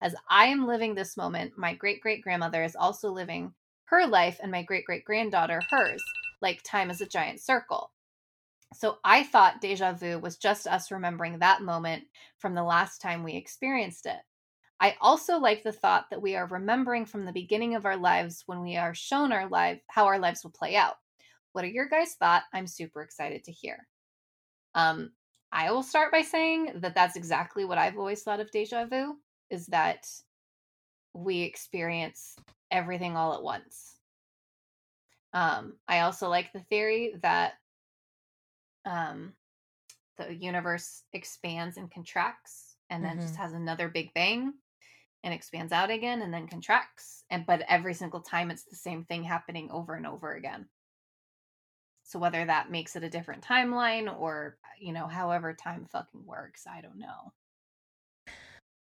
[0.00, 3.52] As I am living this moment, my great great grandmother is also living
[3.86, 6.02] her life, and my great great granddaughter hers,
[6.40, 7.90] like time is a giant circle.
[8.74, 12.04] So I thought deja vu was just us remembering that moment
[12.38, 14.18] from the last time we experienced it.
[14.80, 18.42] I also like the thought that we are remembering from the beginning of our lives
[18.46, 20.96] when we are shown our life how our lives will play out.
[21.52, 22.46] What are your guys' thoughts?
[22.52, 23.86] I'm super excited to hear.
[24.74, 25.12] Um,
[25.52, 29.16] I will start by saying that that's exactly what I've always thought of deja vu
[29.50, 30.04] is that
[31.14, 32.34] we experience
[32.70, 33.96] everything all at once.
[35.32, 37.54] Um, I also like the theory that
[38.86, 39.32] um,
[40.16, 44.52] the universe expands and contracts and then just has another big bang
[45.24, 49.04] and expands out again and then contracts and but every single time it's the same
[49.04, 50.66] thing happening over and over again.
[52.04, 56.64] So whether that makes it a different timeline or you know however time fucking works
[56.68, 57.32] i don't know.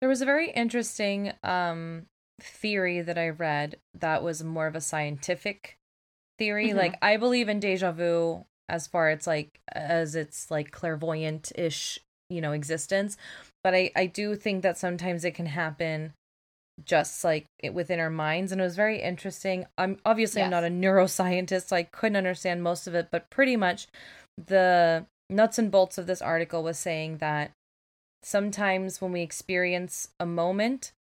[0.01, 2.07] There was a very interesting um
[2.43, 5.77] theory that I read that was more of a scientific
[6.37, 6.69] theory.
[6.69, 6.75] Mhm.
[6.75, 11.99] Like I believe in deja vu as far as like as it's like clairvoyant ish,
[12.29, 13.17] you know, existence.
[13.63, 16.13] But I I do think that sometimes it can happen
[16.83, 19.65] just like it within our minds and it was very interesting.
[19.77, 23.55] I'm obviously I'm not a neuroscientist, so I couldn't understand most of it, but pretty
[23.55, 23.87] much
[24.37, 27.51] the nuts and bolts of this article was saying that
[28.23, 30.93] sometimes when we experience a moment,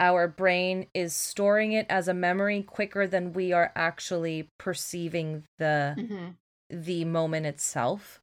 [0.00, 5.94] our brain is storing it as a memory quicker than we are actually perceiving the
[5.98, 6.28] mm-hmm.
[6.70, 8.20] the moment itself.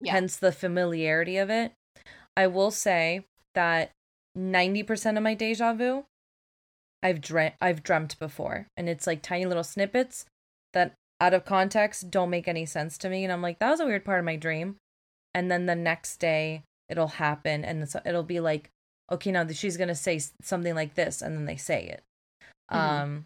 [0.00, 0.12] Yeah.
[0.12, 1.72] Hence the familiarity of it.
[2.36, 3.24] I will say
[3.54, 3.92] that
[4.36, 6.04] 90% of my deja vu
[7.02, 10.26] I've dreamt I've dreamt before and it's like tiny little snippets
[10.72, 13.80] that out of context don't make any sense to me and i'm like that was
[13.80, 14.76] a weird part of my dream
[15.32, 18.70] and then the next day it'll happen and it'll be like
[19.10, 22.02] okay now she's gonna say something like this and then they say it
[22.72, 23.02] mm-hmm.
[23.02, 23.24] um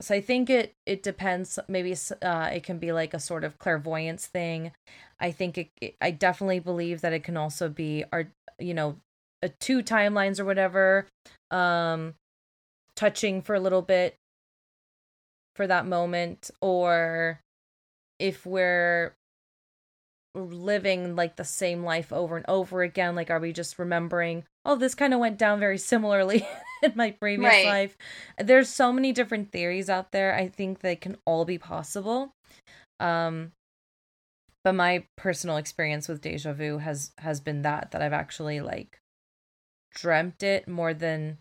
[0.00, 3.58] so i think it it depends maybe uh it can be like a sort of
[3.58, 4.72] clairvoyance thing
[5.20, 8.28] i think it, it i definitely believe that it can also be our
[8.58, 8.96] you know
[9.42, 11.06] a two timelines or whatever
[11.50, 12.14] um
[12.96, 14.16] touching for a little bit
[15.56, 17.40] for that moment or
[18.18, 19.14] if we're
[20.34, 24.76] living like the same life over and over again like are we just remembering oh
[24.76, 26.46] this kind of went down very similarly
[26.82, 27.66] in my previous right.
[27.66, 27.96] life
[28.38, 32.32] there's so many different theories out there i think they can all be possible
[33.00, 33.50] um
[34.62, 39.00] but my personal experience with deja vu has has been that that i've actually like
[39.92, 41.38] dreamt it more than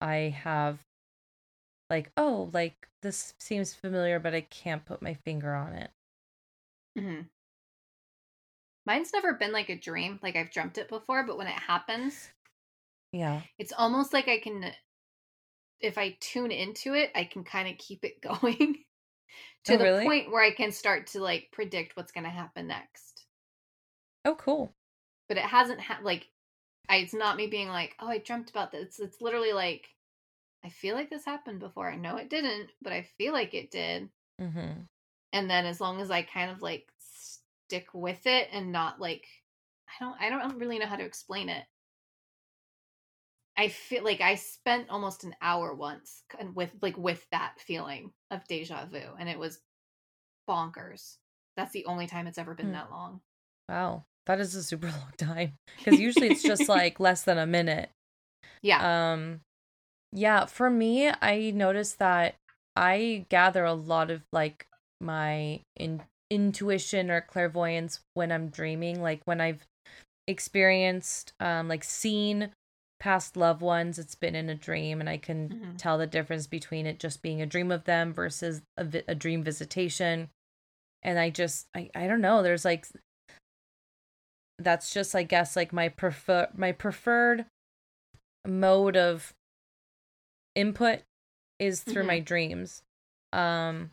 [0.00, 0.78] i have
[1.90, 5.90] like oh like this seems familiar but i can't put my finger on it
[6.96, 7.22] mm-hmm.
[8.86, 10.18] Mine's never been like a dream.
[10.22, 12.28] Like I've dreamt it before, but when it happens,
[13.14, 13.42] yeah.
[13.58, 14.72] It's almost like I can
[15.80, 18.78] if I tune into it, I can kind of keep it going
[19.66, 20.04] to oh, the really?
[20.04, 23.26] point where I can start to like predict what's going to happen next.
[24.24, 24.72] Oh, cool.
[25.28, 26.28] But it hasn't had like
[26.88, 29.88] I, it's not me being like, "Oh, I dreamt about this." It's, it's literally like
[30.64, 31.90] I feel like this happened before.
[31.90, 34.08] I know it didn't, but I feel like it did.
[34.40, 34.80] Mm-hmm.
[35.32, 36.86] And then as long as I kind of like
[37.68, 39.24] stick with it and not like
[39.88, 41.64] I don't I don't really know how to explain it.
[43.56, 48.46] I feel like I spent almost an hour once with like with that feeling of
[48.48, 49.60] deja vu and it was
[50.48, 51.16] bonkers.
[51.56, 52.72] That's the only time it's ever been hmm.
[52.72, 53.20] that long.
[53.68, 54.04] Wow.
[54.26, 57.90] That is a super long time because usually it's just like less than a minute.
[58.62, 59.12] Yeah.
[59.12, 59.40] Um
[60.12, 62.34] yeah, for me I noticed that
[62.76, 64.66] I gather a lot of like
[65.00, 69.66] my in intuition or clairvoyance when I'm dreaming, like when I've
[70.26, 72.50] experienced um like seen
[72.98, 75.76] past loved ones it's been in a dream and i can mm-hmm.
[75.76, 79.14] tell the difference between it just being a dream of them versus a, vi- a
[79.14, 80.30] dream visitation
[81.02, 82.86] and i just I, I don't know there's like
[84.58, 87.44] that's just i guess like my prefer my preferred
[88.46, 89.34] mode of
[90.54, 91.00] input
[91.58, 92.06] is through mm-hmm.
[92.06, 92.82] my dreams
[93.34, 93.90] um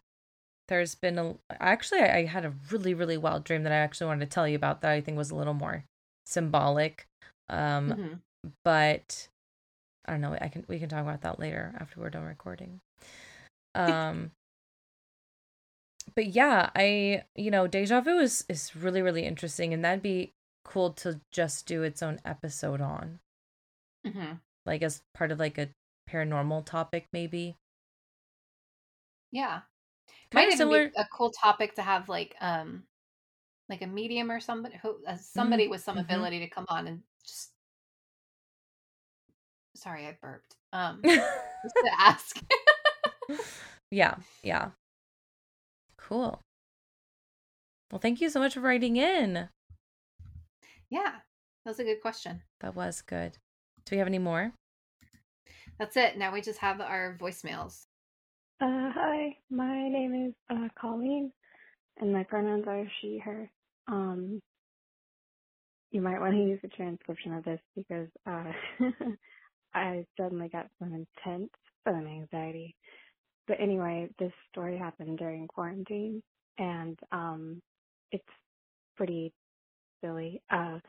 [0.72, 4.08] there's been a actually I, I had a really really wild dream that I actually
[4.08, 5.84] wanted to tell you about that I think was a little more
[6.26, 7.08] symbolic.
[7.50, 8.14] Um mm-hmm.
[8.64, 9.28] but
[10.06, 12.80] I don't know, I can we can talk about that later after we're done recording.
[13.76, 14.32] Um
[16.16, 20.32] but yeah, I you know, deja vu is is really really interesting and that'd be
[20.64, 23.20] cool to just do its own episode on.
[24.08, 24.36] Mm-hmm.
[24.66, 25.68] Like as part of like a
[26.10, 27.58] paranormal topic maybe.
[29.34, 29.62] Yeah.
[30.34, 30.90] Might even similar...
[30.90, 32.84] be a cool topic to have like um
[33.70, 35.72] like a medium or somebody who uh, somebody mm-hmm.
[35.72, 36.06] with some mm-hmm.
[36.06, 37.52] ability to come on and just
[39.76, 40.56] sorry i burped.
[40.74, 42.40] Um just to ask.
[43.94, 44.70] Yeah yeah.
[45.98, 46.40] Cool.
[47.92, 49.50] Well thank you so much for writing in.
[50.90, 51.12] Yeah
[51.66, 52.42] that was a good question.
[52.62, 53.38] That was good.
[53.86, 54.54] Do we have any more?
[55.78, 56.18] That's it.
[56.18, 57.86] Now we just have our voicemails
[58.62, 61.32] uh, hi, my name is uh, Colleen,
[62.00, 63.52] and my pronouns are she, her.
[63.88, 64.42] Um,
[65.92, 68.52] you might want to use a transcription of this because uh,
[69.76, 71.52] I suddenly got some intense
[71.86, 72.76] phone anxiety.
[73.48, 76.24] But anyway, this story happened during quarantine,
[76.60, 77.62] and um,
[78.12, 78.24] it's
[78.98, 79.34] pretty
[80.04, 80.42] silly.
[80.52, 80.80] Uh,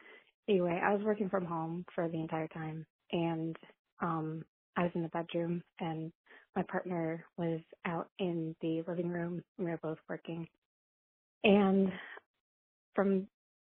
[0.48, 3.56] anyway, I was working from home for the entire time, and
[4.02, 4.44] um,
[4.76, 6.12] I was in the bedroom, and
[6.56, 9.42] my partner was out in the living room.
[9.58, 10.48] We were both working.
[11.44, 11.92] And
[12.94, 13.28] from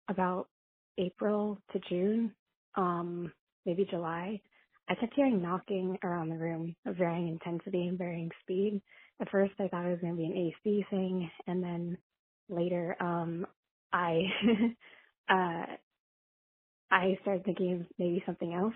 [0.10, 0.48] about
[1.00, 2.34] April to June,
[2.76, 3.32] um,
[3.66, 4.42] maybe July,
[4.90, 8.82] I kept hearing knocking around the room of varying intensity and varying speed.
[9.22, 11.98] At first, I thought it was going to be an AC thing, and then
[12.50, 13.46] later, um,
[13.94, 14.22] I
[15.30, 15.66] uh,
[16.92, 18.74] I started thinking maybe something else.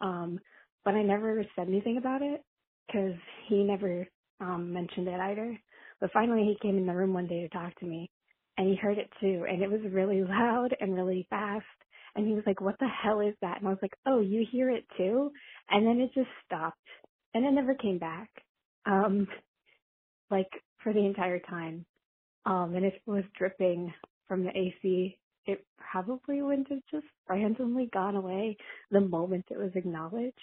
[0.00, 0.40] Um,
[0.84, 2.42] but I never said anything about it
[2.86, 3.14] because
[3.48, 4.08] he never
[4.40, 5.58] um, mentioned it either.
[6.00, 8.10] But finally, he came in the room one day to talk to me,
[8.58, 11.64] and he heard it too, and it was really loud and really fast.
[12.16, 14.46] And he was like, "What the hell is that?" And I was like, "Oh, you
[14.50, 15.30] hear it too?"
[15.70, 16.78] And then it just stopped,
[17.34, 18.30] and it never came back,
[18.86, 19.26] um,
[20.30, 20.50] like
[20.82, 21.84] for the entire time.
[22.46, 23.92] Um, and if it was dripping
[24.28, 28.56] from the AC, it probably wouldn't have just randomly gone away
[28.90, 30.34] the moment it was acknowledged.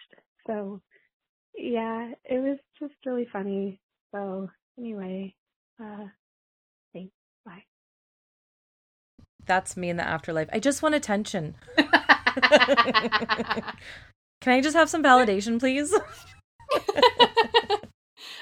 [0.47, 0.81] So
[1.55, 3.79] yeah, it was just really funny.
[4.13, 5.35] So anyway,
[5.81, 6.05] uh,
[6.93, 7.13] thanks.
[7.45, 7.63] Bye.
[9.45, 10.49] That's me in the afterlife.
[10.53, 11.55] I just want attention.
[14.41, 15.93] Can I just have some validation, please?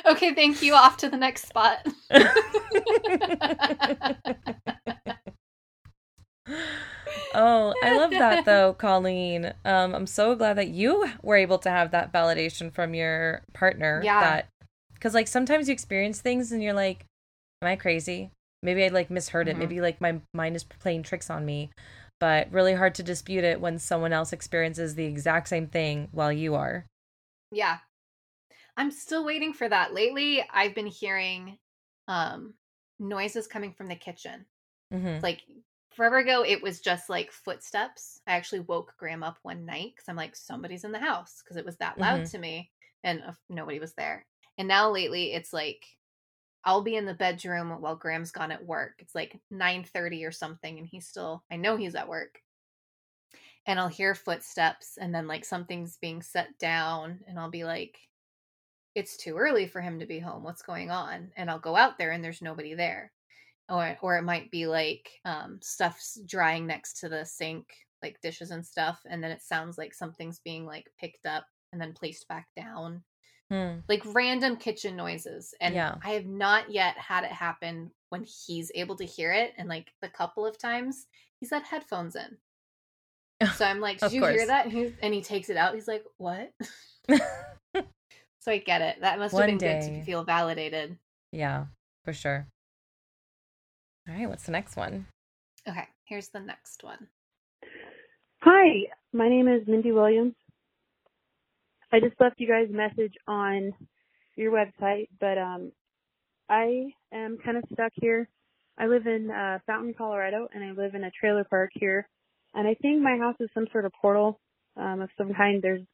[0.05, 0.73] okay, thank you.
[0.73, 1.85] Off to the next spot.
[7.35, 9.53] oh, I love that though, Colleen.
[9.65, 14.01] Um, I'm so glad that you were able to have that validation from your partner.
[14.03, 14.19] Yeah.
[14.19, 14.47] That
[14.93, 17.05] because like sometimes you experience things and you're like,
[17.61, 18.31] "Am I crazy?
[18.61, 19.55] Maybe I like misheard it.
[19.55, 19.59] Mhm.
[19.59, 21.69] Maybe like my mind is playing tricks on me."
[22.19, 26.33] But really hard to dispute it when someone else experiences the exact same thing while
[26.33, 26.85] you are.
[27.51, 27.77] yeah.
[28.77, 29.93] I'm still waiting for that.
[29.93, 31.57] Lately, I've been hearing
[32.07, 32.53] um
[32.99, 34.45] noises coming from the kitchen.
[34.93, 35.19] Mm-hmm.
[35.21, 35.41] Like
[35.91, 38.21] forever ago, it was just like footsteps.
[38.27, 41.57] I actually woke Graham up one night because I'm like, somebody's in the house because
[41.57, 42.71] it was that loud to me,
[43.03, 44.27] and uh, nobody was there.
[44.57, 45.85] And now lately, it's like
[46.63, 48.95] I'll be in the bedroom while Graham's gone at work.
[48.99, 51.45] It's like 9:30 or something, and he's still.
[51.51, 52.43] I know he's at work,
[53.65, 58.09] and I'll hear footsteps, and then like something's being set down, and I'll be like,
[58.95, 60.43] "It's too early for him to be home.
[60.43, 63.13] What's going on?" And I'll go out there, and there's nobody there
[63.69, 67.65] or or it might be like um stuff's drying next to the sink
[68.01, 71.81] like dishes and stuff and then it sounds like something's being like picked up and
[71.81, 73.03] then placed back down.
[73.51, 73.79] Hmm.
[73.87, 75.95] like random kitchen noises and Yeah.
[76.03, 79.91] i have not yet had it happen when he's able to hear it and like
[80.03, 81.07] the couple of times
[81.39, 82.37] he's had headphones in.
[83.55, 84.65] So i'm like did you hear that?
[84.65, 86.53] And he, and he takes it out he's like what?
[88.41, 89.01] So i get it.
[89.01, 90.97] That must have One been good to feel validated.
[91.31, 91.65] Yeah,
[92.05, 92.47] for sure.
[94.09, 95.05] All right, what's the next one?
[95.67, 97.07] okay here's the next one
[98.41, 100.33] Hi, my name is Mindy Williams.
[101.91, 103.73] I just left you guys a message on
[104.37, 105.73] your website, but um,
[106.47, 108.29] I am kind of stuck here.
[108.77, 112.07] I live in uh, Fountain, Colorado, and I live in a trailer park here.
[112.53, 114.39] And I think my house is some sort of portal
[114.77, 115.61] um, of some kind.
[115.61, 115.85] There's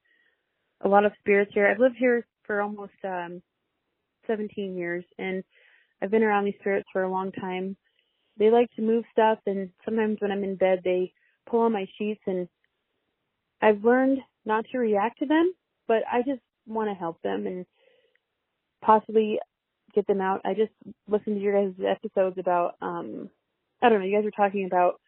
[0.81, 1.67] a lot of spirits here.
[1.67, 3.41] I've lived here for almost um,
[4.27, 5.43] 17 years, and
[5.99, 7.75] I've been around these spirits for a long time.
[8.37, 11.13] They like to move stuff, and sometimes when I'm in bed, they
[11.49, 12.47] pull on my sheets and
[13.61, 15.53] I've learned not to react to them,
[15.87, 17.65] but I just want to help them and
[18.83, 19.39] possibly
[19.93, 20.41] get them out.
[20.45, 20.71] I just
[21.07, 23.29] listened to your guys' episodes about um
[23.81, 24.99] I don't know, you guys were talking about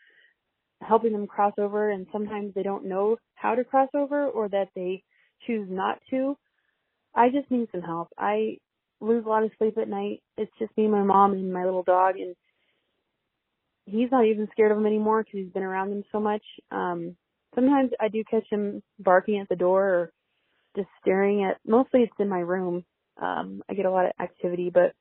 [0.82, 4.70] helping them cross over and sometimes they don't know how to cross over or that
[4.76, 5.04] they
[5.46, 6.38] choose not to.
[7.16, 8.10] I just need some help.
[8.18, 8.58] I
[9.02, 10.22] lose a lot of sleep at night.
[10.38, 12.36] It's just me, my mom, and my little dog and
[13.88, 16.44] he's not even scared of them anymore because he's been around them so much.
[16.72, 17.16] Um,
[17.56, 20.12] sometimes I do catch him barking at the door or
[20.76, 21.58] just staring at.
[21.66, 22.86] Mostly it's in my room.
[23.22, 24.94] Um, I get a lot of activity, but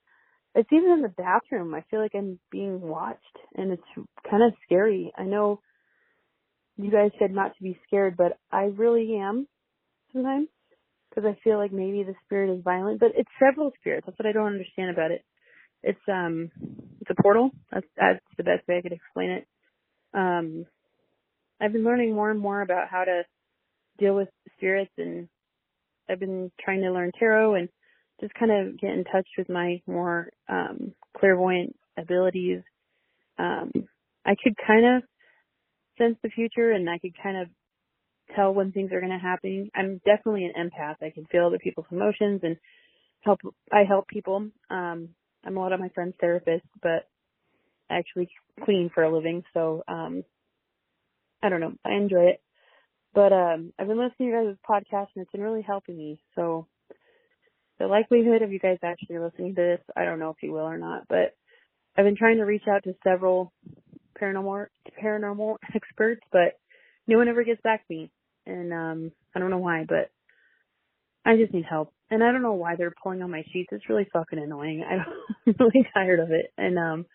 [0.54, 1.74] it's even in the bathroom.
[1.74, 3.20] I feel like I'm being watched,
[3.56, 5.12] and it's kind of scary.
[5.16, 5.60] I know
[6.76, 9.46] you guys said not to be scared, but I really am
[10.12, 10.48] sometimes
[11.10, 13.00] because I feel like maybe the spirit is violent.
[13.00, 14.06] But it's several spirits.
[14.06, 15.24] That's what I don't understand about it.
[15.86, 16.50] It's um,
[17.00, 17.52] it's a portal.
[17.72, 19.46] That's that's the best way I could explain it.
[20.12, 20.66] Um,
[21.60, 23.22] I've been learning more and more about how to
[23.98, 25.28] deal with spirits, and
[26.10, 27.68] I've been trying to learn tarot and
[28.20, 32.62] just kind of get in touch with my more um, clairvoyant abilities.
[33.38, 33.70] Um,
[34.24, 35.02] I could kind of
[35.98, 37.48] sense the future, and I could kind of
[38.34, 39.70] tell when things are going to happen.
[39.74, 40.96] I'm definitely an empath.
[41.00, 42.56] I can feel other people's emotions and
[43.20, 43.38] help.
[43.72, 44.48] I help people.
[44.68, 45.10] Um,
[45.46, 47.08] I'm a lot of my friends' therapist, but
[47.88, 48.28] I actually
[48.64, 50.24] clean for a living, so um,
[51.42, 51.74] I don't know.
[51.84, 52.40] I enjoy it.
[53.14, 56.20] But um, I've been listening to your guys' podcast, and it's been really helping me.
[56.34, 56.66] So
[57.78, 60.66] the likelihood of you guys actually listening to this, I don't know if you will
[60.66, 61.06] or not.
[61.08, 61.34] But
[61.96, 63.52] I've been trying to reach out to several
[64.20, 64.66] paranormal
[65.02, 66.58] paranormal experts, but
[67.06, 68.10] no one ever gets back to me,
[68.46, 69.86] and um, I don't know why.
[69.88, 70.10] But
[71.24, 73.68] I just need help, and I don't know why they're pulling on my sheets.
[73.72, 74.84] It's really fucking annoying.
[75.46, 77.06] I'm really tired of it, and um,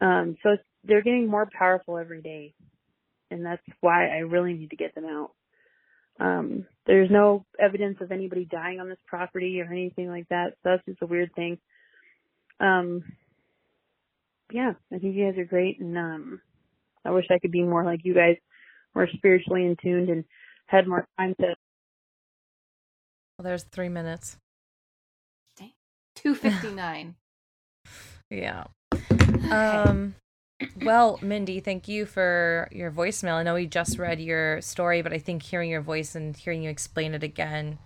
[0.00, 2.54] um, so they're getting more powerful every day
[3.30, 5.30] and that's why I really need to get them out.
[6.20, 10.70] Um, there's no evidence of anybody dying on this property or anything like that, so
[10.70, 11.58] that's just a weird thing.
[12.60, 13.04] Um,
[14.50, 16.40] yeah, I think you guys are great, and um,
[17.04, 18.36] I wish I could be more like you guys,
[18.94, 20.24] more spiritually in tuned, and
[20.66, 21.54] had more time to.
[23.38, 24.36] Well, there's three minutes.
[26.22, 27.14] 259
[28.30, 28.64] Yeah.
[29.50, 30.14] Um.
[30.82, 33.34] Well, Mindy, thank you for your voicemail.
[33.34, 36.62] I know we just read your story, but I think hearing your voice and hearing
[36.62, 37.78] you explain it again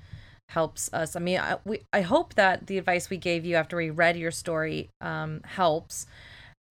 [0.48, 1.14] helps us.
[1.14, 4.16] I mean, I, we I hope that the advice we gave you after we read
[4.16, 6.07] your story um, helps.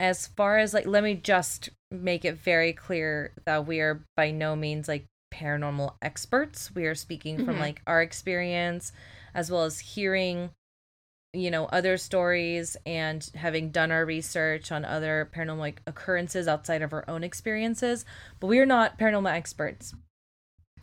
[0.01, 4.31] As far as like, let me just make it very clear that we are by
[4.31, 6.73] no means like paranormal experts.
[6.75, 7.59] We are speaking from Mhm.
[7.59, 8.91] like our experience
[9.33, 10.51] as well as hearing
[11.33, 16.81] you know other stories and having done our research on other paranormal like, occurrences outside
[16.81, 18.03] of our own experiences
[18.41, 19.93] but we are not paranormal experts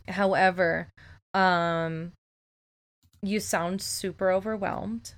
[0.07, 0.91] however
[1.35, 2.13] um
[3.21, 5.13] you sound super overwhelmed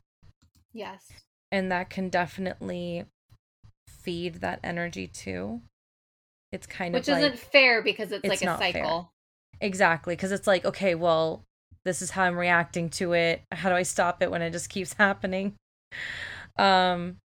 [0.73, 1.09] Yes.
[1.49, 3.05] and that can definitely
[3.87, 5.61] feed that energy too
[6.51, 9.13] it's kind Which of Which isn't like fair because it's, it's like a cycle.
[9.61, 11.43] Exactly because it's like okay well
[11.85, 13.41] this is how i'm reacting to it.
[13.51, 15.55] How do i stop it when it just keeps happening?
[16.57, 17.17] Um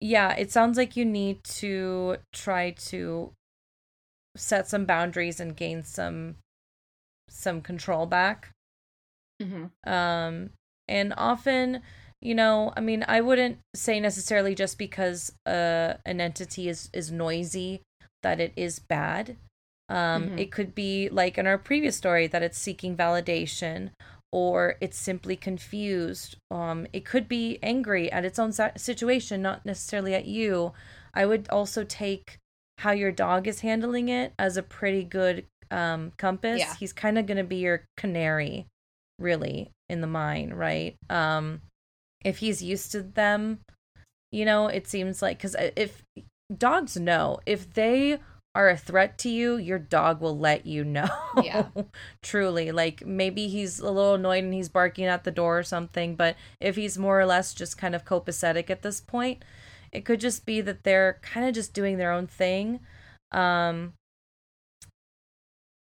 [0.00, 3.32] yeah it sounds like you need to try to
[4.36, 6.36] set some boundaries and gain some
[7.28, 8.50] some control back.
[9.42, 9.92] Mm-hmm.
[9.92, 10.50] um
[10.86, 11.82] and often
[12.22, 17.10] you know i mean i wouldn't say necessarily just because uh an entity is is
[17.10, 17.82] noisy
[18.22, 19.36] that it is bad
[19.88, 20.38] um Mhm.
[20.38, 23.90] it could be like in our previous story that it's seeking validation
[24.32, 30.14] or it's simply confused um it could be angry at its own situation not necessarily
[30.14, 30.72] at you
[31.14, 32.38] i would also take
[32.78, 36.74] how your dog is handling it as a pretty good um compass Yeah.
[36.74, 38.66] he's kind of going to be your canary
[39.18, 41.60] really in the mine right um
[42.24, 43.60] if he's used to them
[44.32, 46.02] you know it seems like because if
[46.56, 48.18] dogs know if they
[48.54, 51.08] are a threat to you your dog will let you know.
[51.42, 51.66] Yeah.
[52.22, 52.70] truly.
[52.72, 56.36] Like maybe he's a little annoyed and he's barking at the door or something but
[56.60, 59.44] if he's more or less just kind of copacetic at this point
[59.92, 62.80] it could just be that they're kind of just doing their own thing.
[63.32, 63.94] Um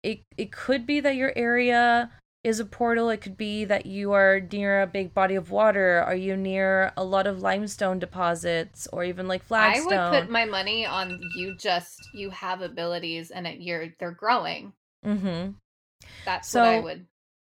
[0.03, 2.11] it it could be that your area
[2.49, 3.09] is a portal.
[3.09, 6.03] It could be that you are near a big body of water.
[6.05, 9.93] Are you near a lot of limestone deposits or even like flagstone?
[9.93, 14.11] I would put my money on you just you have abilities and it, you're they're
[14.11, 14.73] growing.
[15.05, 15.51] mm-hmm.
[16.25, 17.05] That's what I would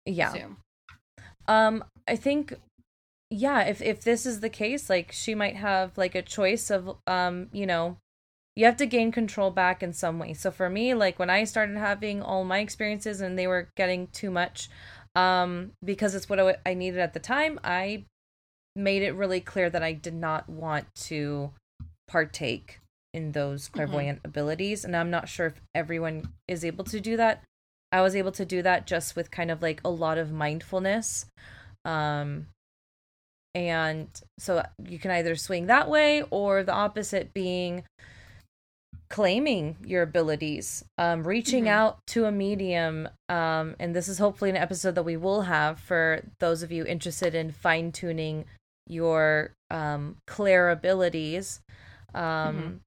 [0.05, 0.31] Yeah.
[0.35, 0.57] assume.
[1.49, 2.55] Um, I think,
[3.31, 6.97] yeah, if if this is the case, like she might have like a choice of,
[7.07, 7.99] um, you know,
[8.57, 10.33] you have to gain control back in some way.
[10.33, 14.09] So for me, like when I started having all my experiences and they were getting
[14.09, 14.71] too much,
[15.15, 18.05] um, because it's what I, I needed at the time, I
[18.75, 21.53] made it really clear that I did not want to
[22.09, 22.81] partake
[23.13, 27.43] in those clairvoyant abilities, and I'm not sure if everyone is able to do that.
[27.91, 31.27] I was able to do that just with kind of like a lot of mindfulness.
[31.85, 32.49] Um
[33.55, 37.85] and so you can either swing that way or the opposite being
[39.09, 41.69] claiming your abilities, um reaching Mhm.
[41.69, 45.79] out to a medium um and this is hopefully an episode that we will have
[45.79, 48.45] for those of you interested in fine-tuning
[48.87, 51.61] your um clair abilities.
[52.15, 52.81] Um Mhm.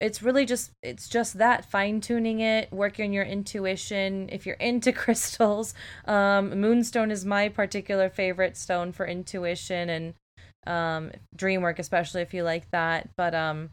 [0.00, 4.56] it's really just it's just that fine tuning it working on your intuition if you're
[4.56, 5.74] into crystals
[6.06, 10.14] um moonstone is my particular favorite stone for intuition and
[10.66, 13.70] um dream work especially if you like that but um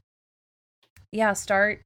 [1.11, 1.81] yeah start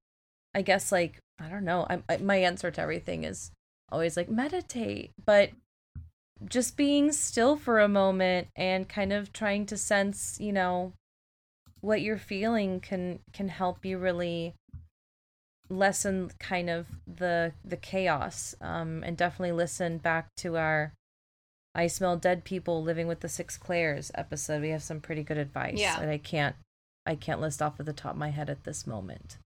[0.55, 3.51] i guess like i don't know I, I my answer to everything is
[3.91, 5.49] always like meditate but
[6.47, 10.93] just being still for a moment and kind of trying to sense you know
[11.81, 14.53] what you're feeling can can help you really
[15.69, 20.93] lessen kind of the the chaos um and definitely listen back to our
[21.75, 24.61] I smell dead people living with the six clairs episode.
[24.61, 25.99] We have some pretty good advice Yeah.
[25.99, 26.55] that I can't
[27.05, 29.37] I can't list off of the top of my head at this moment.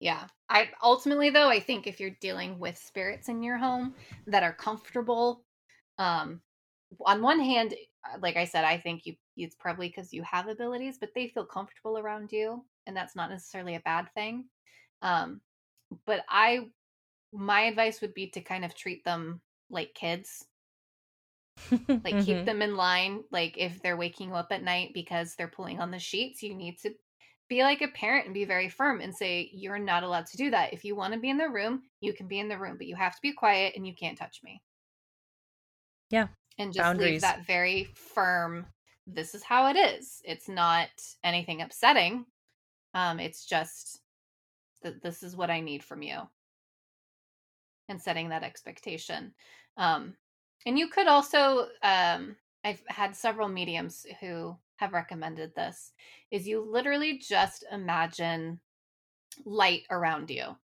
[0.00, 0.28] Yeah.
[0.48, 3.94] I ultimately though, I think if you're dealing with spirits in your home
[4.26, 5.46] that are comfortable,
[5.98, 6.42] um
[7.06, 10.48] on one hand, uh, like I said, I think you it's probably because you have
[10.48, 14.50] abilities, but they feel comfortable around you, and that's not necessarily a bad thing.
[15.02, 15.42] Um,
[16.06, 16.70] but I
[17.32, 20.48] my advice would be to kind of treat them like kids.
[22.04, 22.44] Like keep Mhm.
[22.44, 23.24] them in line.
[23.30, 26.54] Like if they're waking you up at night because they're pulling on the sheets, you
[26.54, 26.94] need to
[27.48, 30.50] be like a parent and be very firm and say you're not allowed to do
[30.50, 30.72] that.
[30.72, 32.86] If you want to be in the room, you can be in the room, but
[32.86, 34.62] you have to be quiet and you can't touch me.
[36.10, 36.28] Yeah.
[36.58, 37.12] And just Boundaries.
[37.12, 38.66] leave that very firm
[39.06, 40.22] this is how it is.
[40.24, 40.88] It's not
[41.22, 42.26] anything upsetting.
[42.94, 44.00] Um it's just
[44.82, 46.22] that this is what I need from you.
[47.88, 49.34] And setting that expectation.
[49.76, 50.16] Um
[50.64, 55.92] and you could also um I've had several mediums who have recommended this
[56.30, 58.60] is you literally just imagine
[59.44, 60.56] light around you.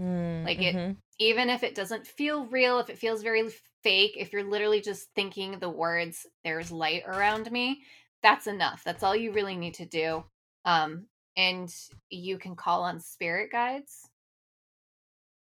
[0.00, 0.96] Mm, Like it- mhm.
[1.20, 3.48] Even if it doesn't feel real, if it feels very
[3.82, 7.82] fake, if you're literally just thinking the words there's light around me,
[8.22, 8.84] that's enough.
[8.84, 10.24] That's all you really need to do.
[10.64, 11.72] Um and
[12.10, 14.08] you can call on spirit guides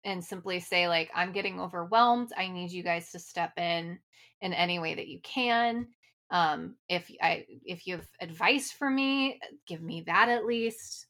[0.03, 3.99] and simply say like i'm getting overwhelmed i need you guys to step in
[4.41, 5.88] in any way that you can
[6.32, 11.08] um if i if you have advice for me give me that at least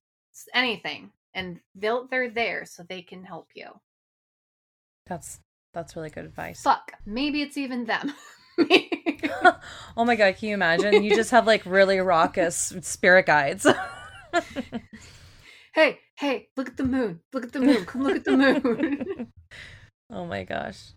[0.53, 3.67] anything and they'll they're there so they can help you
[5.07, 5.39] That's
[5.73, 6.61] that's really good advice.
[6.61, 8.13] fuck maybe it's even them
[9.95, 11.03] oh my god, can you imagine?
[11.03, 13.67] You just have like really raucous spirit guides.
[15.75, 19.31] hey hey look at the moon look at the moon come look at the moon
[20.11, 20.93] oh my gosh.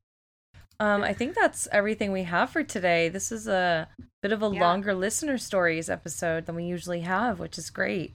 [0.80, 3.08] Um, I think that's everything we have for today.
[3.10, 3.86] This is a
[4.22, 4.60] bit of a Yeah.
[4.62, 8.14] longer listener stories episode than we usually have, which is great.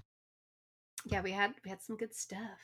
[1.08, 2.58] yeah we had we had some good stuff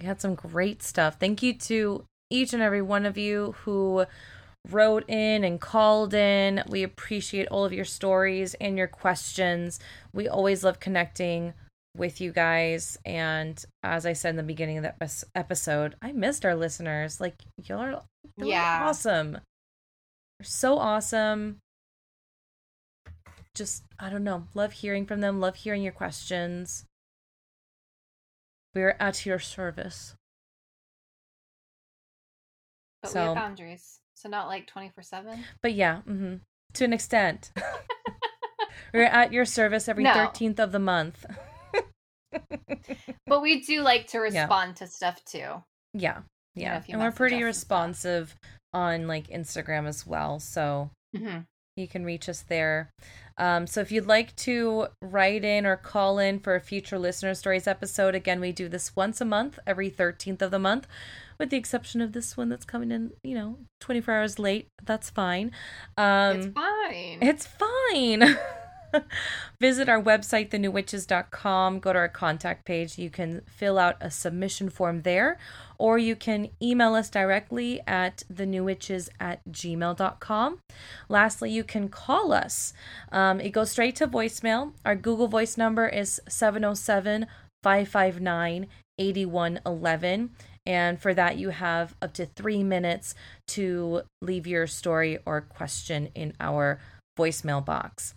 [0.00, 1.16] We had some great stuff.
[1.18, 4.04] Thank you to each and every one of you who
[4.70, 6.62] wrote in and called in.
[6.68, 9.80] We appreciate all of your stories and your questions.
[10.12, 11.54] We always love connecting
[11.98, 12.96] with you guys.
[13.04, 17.20] And as I said in the beginning of that episode, I missed our listeners.
[17.20, 18.02] Like, y'all are, y'all
[18.38, 18.78] are Yeah.
[18.88, 19.32] awesome.
[20.38, 21.58] You're so awesome.
[23.54, 26.84] Just, I don't know, love hearing from them, love hearing your questions.
[28.74, 30.14] We're at your service.
[33.02, 36.36] but we have boundaries so not like 24 7 But yeah, hmm
[36.74, 37.50] to an extent.
[38.94, 40.12] We're at your service every No.
[40.12, 41.24] 13th of the month.
[43.26, 44.42] But we do like to Yeah.
[44.42, 45.62] respond to stuff too
[45.94, 46.18] yeah.
[46.54, 46.78] You Yeah.
[46.78, 47.60] know, and we're pretty us and stuff.
[47.60, 48.36] responsive
[48.72, 50.38] on like Instagram as well.
[50.40, 51.40] So mm-hmm.
[51.76, 52.90] you can reach us there.
[53.36, 57.34] Um, so if you'd like to write in or call in for a future listener
[57.34, 60.88] stories episode, again, we do this once a month, every 13th of the month,
[61.38, 64.66] with the exception of this one that's coming in, you know, 24 hours late.
[64.84, 65.52] That's fine.
[65.96, 68.36] Um, it's fine It's fine.
[69.60, 71.80] Visit our website, thenewwitches.com.
[71.80, 72.98] Go to our contact page.
[72.98, 75.38] You can fill out a submission form there,
[75.78, 80.60] or you can email us directly at thenewwitches at gmail.com.
[81.08, 82.72] Lastly, you can call us.
[83.12, 84.72] Um, it goes straight to voicemail.
[84.84, 87.26] Our Google Voice number is 707
[87.62, 88.66] 559
[88.98, 90.30] 8111.
[90.66, 93.14] And for that, you have up to three minutes
[93.48, 96.78] to leave your story or question in our
[97.18, 98.14] voicemail box.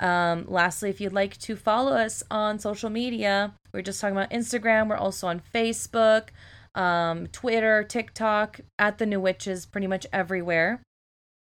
[0.00, 4.30] Um, lastly, if you'd like to follow us on social media, we're just talking about
[4.30, 4.88] Instagram.
[4.88, 6.28] We're also on Facebook,
[6.74, 10.80] um, Twitter, TikTok, at the New Witches, pretty much everywhere.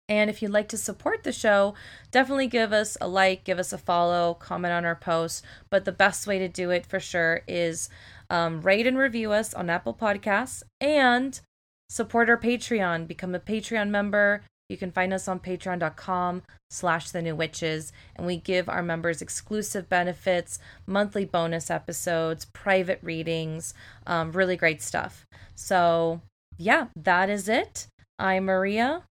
[0.09, 1.74] And if you'd like to support the show,
[2.10, 5.43] definitely give us a like, give us a follow, comment on our posts.
[5.70, 7.89] But the best way to do it for sure is
[8.28, 11.40] um, rate and review us on Apple Podcasts and
[11.89, 13.06] support our Patreon.
[13.06, 14.43] Become a Patreon member.
[14.73, 17.93] You can find us on patreon.com slash the new witches.
[18.16, 23.74] And we give our members exclusive benefits, monthly bonus episodes, private readings,
[24.07, 25.27] um, really great stuff.
[25.55, 26.23] So
[26.57, 27.86] yeah, that is it.
[28.19, 29.03] I'm Maria.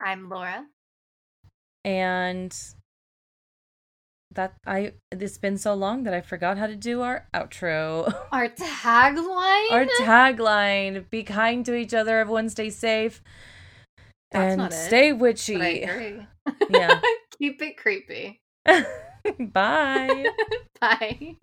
[0.00, 0.64] i'm laura
[1.84, 2.56] and
[4.34, 8.14] that I it's been so long that I forgot how to do our outro.
[8.32, 12.18] our tagline our tagline: Be kind to each other.
[12.18, 13.22] Everyone, stay safe
[14.30, 16.26] That's and not it, stay but I witchy.
[16.70, 17.00] Yeah.
[17.38, 18.40] keep it creepy
[19.38, 20.26] Bye.
[20.80, 21.36] bye